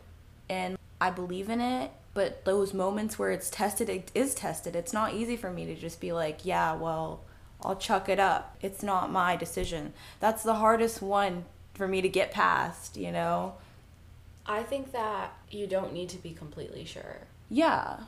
And 0.49 0.77
I 0.99 1.09
believe 1.09 1.49
in 1.49 1.61
it, 1.61 1.91
but 2.13 2.43
those 2.45 2.73
moments 2.73 3.17
where 3.17 3.31
it's 3.31 3.49
tested, 3.49 3.89
it 3.89 4.11
is 4.13 4.35
tested. 4.35 4.75
It's 4.75 4.93
not 4.93 5.13
easy 5.13 5.37
for 5.37 5.51
me 5.51 5.65
to 5.65 5.75
just 5.75 6.01
be 6.01 6.11
like, 6.11 6.45
yeah, 6.45 6.73
well, 6.73 7.21
I'll 7.61 7.75
chuck 7.75 8.09
it 8.09 8.19
up. 8.19 8.57
It's 8.61 8.83
not 8.83 9.11
my 9.11 9.35
decision. 9.35 9.93
That's 10.19 10.43
the 10.43 10.55
hardest 10.55 11.01
one 11.01 11.45
for 11.73 11.87
me 11.87 12.01
to 12.01 12.09
get 12.09 12.31
past, 12.31 12.97
you 12.97 13.11
know? 13.11 13.55
I 14.45 14.63
think 14.63 14.91
that 14.91 15.33
you 15.51 15.67
don't 15.67 15.93
need 15.93 16.09
to 16.09 16.17
be 16.17 16.31
completely 16.31 16.83
sure. 16.83 17.19
Yeah. 17.49 18.01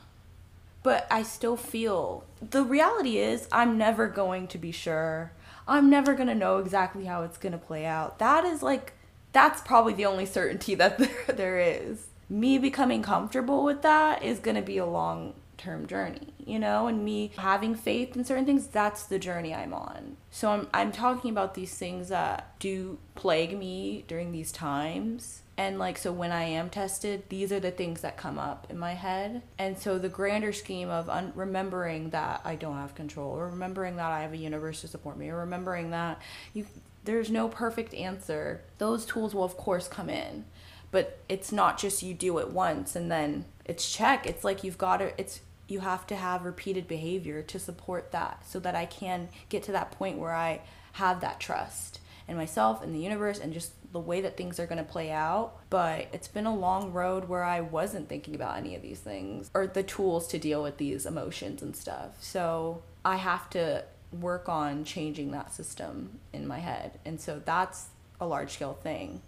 But 0.83 1.07
I 1.11 1.23
still 1.23 1.57
feel 1.57 2.23
the 2.41 2.63
reality 2.63 3.17
is 3.17 3.47
I'm 3.51 3.77
never 3.77 4.07
going 4.07 4.47
to 4.47 4.57
be 4.57 4.71
sure. 4.71 5.31
I'm 5.67 5.89
never 5.89 6.13
going 6.13 6.27
to 6.27 6.35
know 6.35 6.57
exactly 6.57 7.05
how 7.05 7.23
it's 7.23 7.37
going 7.37 7.51
to 7.51 7.57
play 7.57 7.85
out. 7.85 8.19
That 8.19 8.45
is 8.45 8.63
like 8.63 8.93
that's 9.31 9.61
probably 9.61 9.93
the 9.93 10.05
only 10.05 10.25
certainty 10.25 10.75
that 10.75 10.97
there, 10.97 11.35
there 11.35 11.59
is. 11.59 12.07
Me 12.29 12.57
becoming 12.57 13.01
comfortable 13.01 13.63
with 13.63 13.81
that 13.81 14.23
is 14.23 14.39
going 14.39 14.55
to 14.55 14.61
be 14.61 14.77
a 14.77 14.85
long 14.85 15.33
term 15.57 15.85
journey, 15.85 16.33
you 16.43 16.57
know, 16.57 16.87
and 16.87 17.05
me 17.05 17.31
having 17.37 17.75
faith 17.75 18.15
in 18.15 18.25
certain 18.25 18.45
things, 18.45 18.67
that's 18.67 19.03
the 19.03 19.19
journey 19.19 19.53
I'm 19.53 19.73
on. 19.73 20.17
So 20.31 20.49
I'm 20.49 20.67
I'm 20.73 20.91
talking 20.91 21.29
about 21.29 21.53
these 21.53 21.75
things 21.75 22.09
that 22.09 22.57
do 22.59 22.97
plague 23.15 23.57
me 23.57 24.03
during 24.07 24.31
these 24.31 24.51
times 24.51 25.40
And 25.61 25.77
like, 25.77 25.99
so 25.99 26.11
when 26.11 26.31
I 26.31 26.45
am 26.45 26.71
tested, 26.71 27.29
these 27.29 27.51
are 27.51 27.59
the 27.59 27.69
things 27.69 28.01
that 28.01 28.17
come 28.17 28.39
up 28.39 28.65
in 28.71 28.79
my 28.79 28.95
head. 28.95 29.43
And 29.59 29.77
so 29.77 29.99
the 29.99 30.09
grander 30.09 30.53
scheme 30.53 30.89
of 30.89 31.07
un- 31.07 31.33
remembering 31.35 32.09
that 32.09 32.41
I 32.43 32.55
don't 32.55 32.77
have 32.77 32.95
control, 32.95 33.37
or 33.37 33.47
remembering 33.47 33.95
that 33.97 34.11
I 34.11 34.21
have 34.21 34.33
a 34.33 34.37
universe 34.37 34.81
to 34.81 34.87
support 34.87 35.19
me, 35.19 35.29
or 35.29 35.37
remembering 35.37 35.91
that 35.91 36.19
you 36.55 36.65
there's 37.03 37.29
no 37.29 37.47
perfect 37.47 37.93
answer. 37.93 38.63
Those 38.79 39.05
tools 39.05 39.35
will 39.35 39.43
of 39.43 39.55
course 39.55 39.87
come 39.87 40.09
in. 40.09 40.45
But 40.89 41.19
it's 41.29 41.51
not 41.51 41.77
just 41.77 42.01
you 42.01 42.15
do 42.15 42.39
it 42.39 42.49
once 42.49 42.95
and 42.95 43.11
then 43.11 43.45
it's 43.63 43.91
check. 43.91 44.25
It's 44.25 44.43
like 44.43 44.63
you've 44.63 44.79
got 44.79 44.97
to 44.97 45.13
it's 45.21 45.41
you 45.67 45.81
have 45.81 46.07
to 46.07 46.15
have 46.15 46.43
repeated 46.43 46.87
behavior 46.87 47.43
to 47.43 47.59
support 47.59 48.11
that 48.13 48.43
so 48.47 48.59
that 48.61 48.73
I 48.73 48.87
can 48.87 49.29
get 49.49 49.61
to 49.63 49.71
that 49.73 49.91
point 49.91 50.17
where 50.17 50.33
I 50.33 50.61
have 50.93 51.21
that 51.21 51.39
trust 51.39 51.99
in 52.27 52.35
myself 52.35 52.81
and 52.81 52.95
the 52.95 52.99
universe 52.99 53.39
and 53.39 53.53
just 53.53 53.73
the 53.91 53.99
way 53.99 54.21
that 54.21 54.37
things 54.37 54.59
are 54.59 54.65
going 54.65 54.77
to 54.77 54.89
play 54.89 55.11
out. 55.11 55.53
But 55.69 56.07
it's 56.13 56.27
been 56.27 56.45
a 56.45 56.55
long 56.55 56.91
road 56.93 57.27
where 57.27 57.43
I 57.43 57.61
wasn't 57.61 58.09
thinking 58.09 58.35
about 58.35 58.57
any 58.57 58.75
of 58.75 58.81
these 58.81 58.99
things 58.99 59.49
or 59.53 59.67
the 59.67 59.83
tools 59.83 60.27
to 60.29 60.39
deal 60.39 60.63
with 60.63 60.77
these 60.77 61.05
emotions 61.05 61.61
and 61.61 61.75
stuff. 61.75 62.21
So 62.21 62.83
I 63.03 63.17
have 63.17 63.49
to 63.51 63.83
work 64.11 64.49
on 64.49 64.83
changing 64.83 65.31
that 65.31 65.53
system 65.53 66.19
in 66.33 66.47
my 66.47 66.59
head. 66.59 66.99
And 67.05 67.19
so 67.19 67.41
that's 67.43 67.87
a 68.19 68.27
large 68.27 68.51
scale 68.51 68.73
thing. 68.73 69.21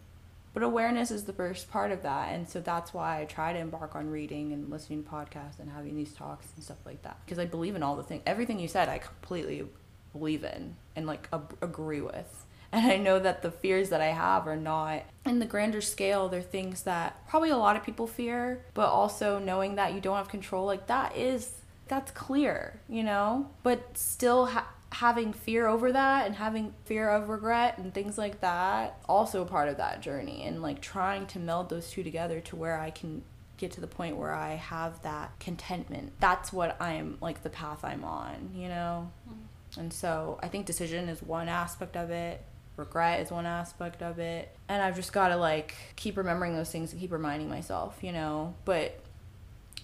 But 0.54 0.62
awareness 0.62 1.10
is 1.10 1.24
the 1.24 1.34
first 1.34 1.72
part 1.72 1.92
of 1.92 2.04
that. 2.04 2.32
And 2.32 2.48
so 2.48 2.62
that's 2.62 2.94
why 2.94 3.22
I 3.22 3.26
try 3.26 3.54
to 3.54 3.60
embark 3.60 3.96
on 3.96 4.12
reading 4.12 4.54
and 4.54 4.70
listening 4.70 5.04
to 5.04 5.10
podcasts 5.10 5.60
and 5.60 5.72
having 5.72 5.96
these 5.96 6.14
talks 6.14 6.48
and 6.56 6.64
stuff 6.64 6.78
like 6.86 7.02
that. 7.02 7.18
Because 7.26 7.40
I 7.40 7.46
believe 7.46 7.76
in 7.76 7.82
all 7.82 7.96
the 7.96 8.04
things, 8.04 8.22
everything 8.26 8.60
you 8.60 8.68
said, 8.68 8.88
I 8.88 9.00
completely 9.00 9.66
believe 10.12 10.44
in 10.44 10.76
and 10.96 11.08
like 11.08 11.28
ab- 11.34 11.58
agree 11.62 12.02
with. 12.02 12.46
And 12.74 12.92
I 12.92 12.98
know 12.98 13.20
that 13.20 13.44
the 13.44 13.52
fears 13.52 13.90
that 13.90 14.02
I 14.02 14.08
have 14.08 14.48
are 14.48 14.56
not 14.58 15.04
in 15.28 15.38
the 15.38 15.46
grander 15.46 15.80
scale, 15.80 16.28
they're 16.28 16.42
things 16.42 16.84
that 16.84 17.28
probably 17.30 17.52
a 17.52 17.58
lot 17.58 17.76
of 17.76 17.84
people 17.84 18.08
fear, 18.08 18.66
but 18.74 18.88
also 18.88 19.38
knowing 19.38 19.76
that 19.76 19.94
you 19.94 20.02
don't 20.02 20.18
have 20.18 20.28
control, 20.28 20.66
like 20.66 20.88
that 20.88 21.16
is, 21.16 21.62
that's 21.88 22.12
clear, 22.12 22.82
you 22.90 23.04
know? 23.04 23.52
But 23.62 23.96
still 23.96 24.48
ha- 24.48 24.68
having 24.92 25.34
fear 25.34 25.68
over 25.68 25.92
that 25.92 26.26
and 26.26 26.36
having 26.36 26.74
fear 26.86 27.12
of 27.12 27.30
regret 27.30 27.78
and 27.78 27.94
things 27.94 28.18
like 28.18 28.42
that, 28.42 28.98
also 29.08 29.46
part 29.46 29.70
of 29.70 29.78
that 29.78 30.02
journey. 30.02 30.44
And 30.44 30.64
like 30.64 30.82
trying 30.82 31.28
to 31.28 31.40
meld 31.40 31.70
those 31.70 31.92
two 31.92 32.02
together 32.02 32.40
to 32.42 32.56
where 32.56 32.80
I 32.80 32.90
can 32.90 33.22
get 33.58 33.72
to 33.74 33.82
the 33.82 33.88
point 33.88 34.18
where 34.18 34.34
I 34.34 34.56
have 34.56 35.00
that 35.04 35.40
contentment. 35.40 36.14
That's 36.20 36.52
what 36.52 36.82
I'm 36.82 37.20
like 37.22 37.44
the 37.44 37.52
path 37.52 37.84
I'm 37.84 38.04
on, 38.04 38.50
you 38.56 38.68
know? 38.68 39.12
Mm-hmm. 39.30 39.80
And 39.80 39.94
so 39.94 40.40
I 40.42 40.48
think 40.48 40.66
decision 40.66 41.08
is 41.08 41.22
one 41.22 41.50
aspect 41.50 41.96
of 41.96 42.10
it 42.10 42.44
regret 42.78 43.20
is 43.20 43.32
one 43.32 43.46
aspect 43.46 44.02
of 44.02 44.20
it. 44.20 44.56
And 44.68 44.82
i've 44.82 44.96
just 44.96 45.14
got 45.14 45.30
to 45.30 45.38
like 45.38 45.76
keep 45.96 46.18
remembering 46.18 46.56
those 46.56 46.72
things 46.72 46.92
and 46.92 47.00
keep 47.00 47.12
reminding 47.12 47.50
myself 47.50 48.00
you 48.02 48.12
know? 48.12 48.56
But 48.66 49.00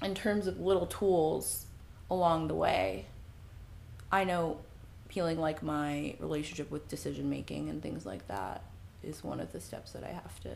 in 0.04 0.15
terms 0.15 0.47
of 0.47 0.60
little 0.60 0.86
tools 0.86 1.65
along 2.10 2.47
the 2.47 2.56
way 2.56 3.06
i 4.12 4.23
know 4.23 4.58
feeling 5.10 5.39
like 5.39 5.62
my 5.62 6.15
relationship 6.19 6.71
with 6.71 6.88
decision 6.88 7.30
making 7.30 7.69
and 7.69 7.84
things 7.84 8.06
like 8.06 8.28
that 8.28 8.63
is 9.04 9.23
one 9.23 9.39
of 9.39 9.52
the 9.52 9.60
steps 9.60 9.91
that 9.91 10.04
i 10.04 10.08
have 10.08 10.39
to 10.39 10.49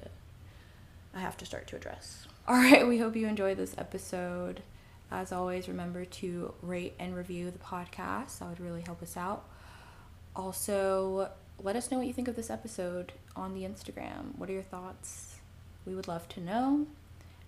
i 1.13 1.19
have 1.19 1.37
to 1.37 1.45
start 1.45 1.67
to 1.67 1.75
address. 1.75 2.27
All 2.47 2.55
right. 2.55 2.85
We 2.85 2.97
hope 2.97 3.15
you 3.15 3.27
enjoyed 3.27 3.57
this 3.57 3.73
episode. 3.77 4.63
As 5.09 5.31
always 5.31 5.69
remember 5.69 6.03
to 6.03 6.53
rate 6.61 6.93
and 6.99 7.15
review 7.15 7.51
the 7.51 7.59
podcast. 7.59 8.39
That 8.39 8.49
would 8.49 8.59
really 8.59 8.81
help 8.81 9.01
us 9.01 9.15
out. 9.15 9.45
Also 10.35 11.29
let 11.63 11.77
us 11.77 11.89
know 11.89 11.97
what 11.97 12.07
you 12.07 12.13
think 12.13 12.27
of 12.27 12.35
this 12.35 12.49
episode 12.49 13.13
on 13.35 13.53
the 13.53 13.61
Instagram. 13.61 14.37
What 14.37 14.49
are 14.49 14.53
your 14.53 14.63
thoughts? 14.63 15.37
We 15.85 15.95
would 15.95 16.09
love 16.09 16.27
to 16.29 16.41
know. 16.41 16.87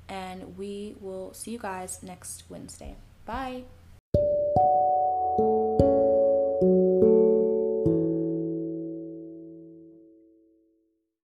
And 0.08 0.58
we 0.58 0.96
will 1.02 1.34
see 1.34 1.52
you 1.52 1.60
guys 1.60 2.02
next 2.02 2.44
Wednesday. 2.50 2.96
Bye. 3.26 3.64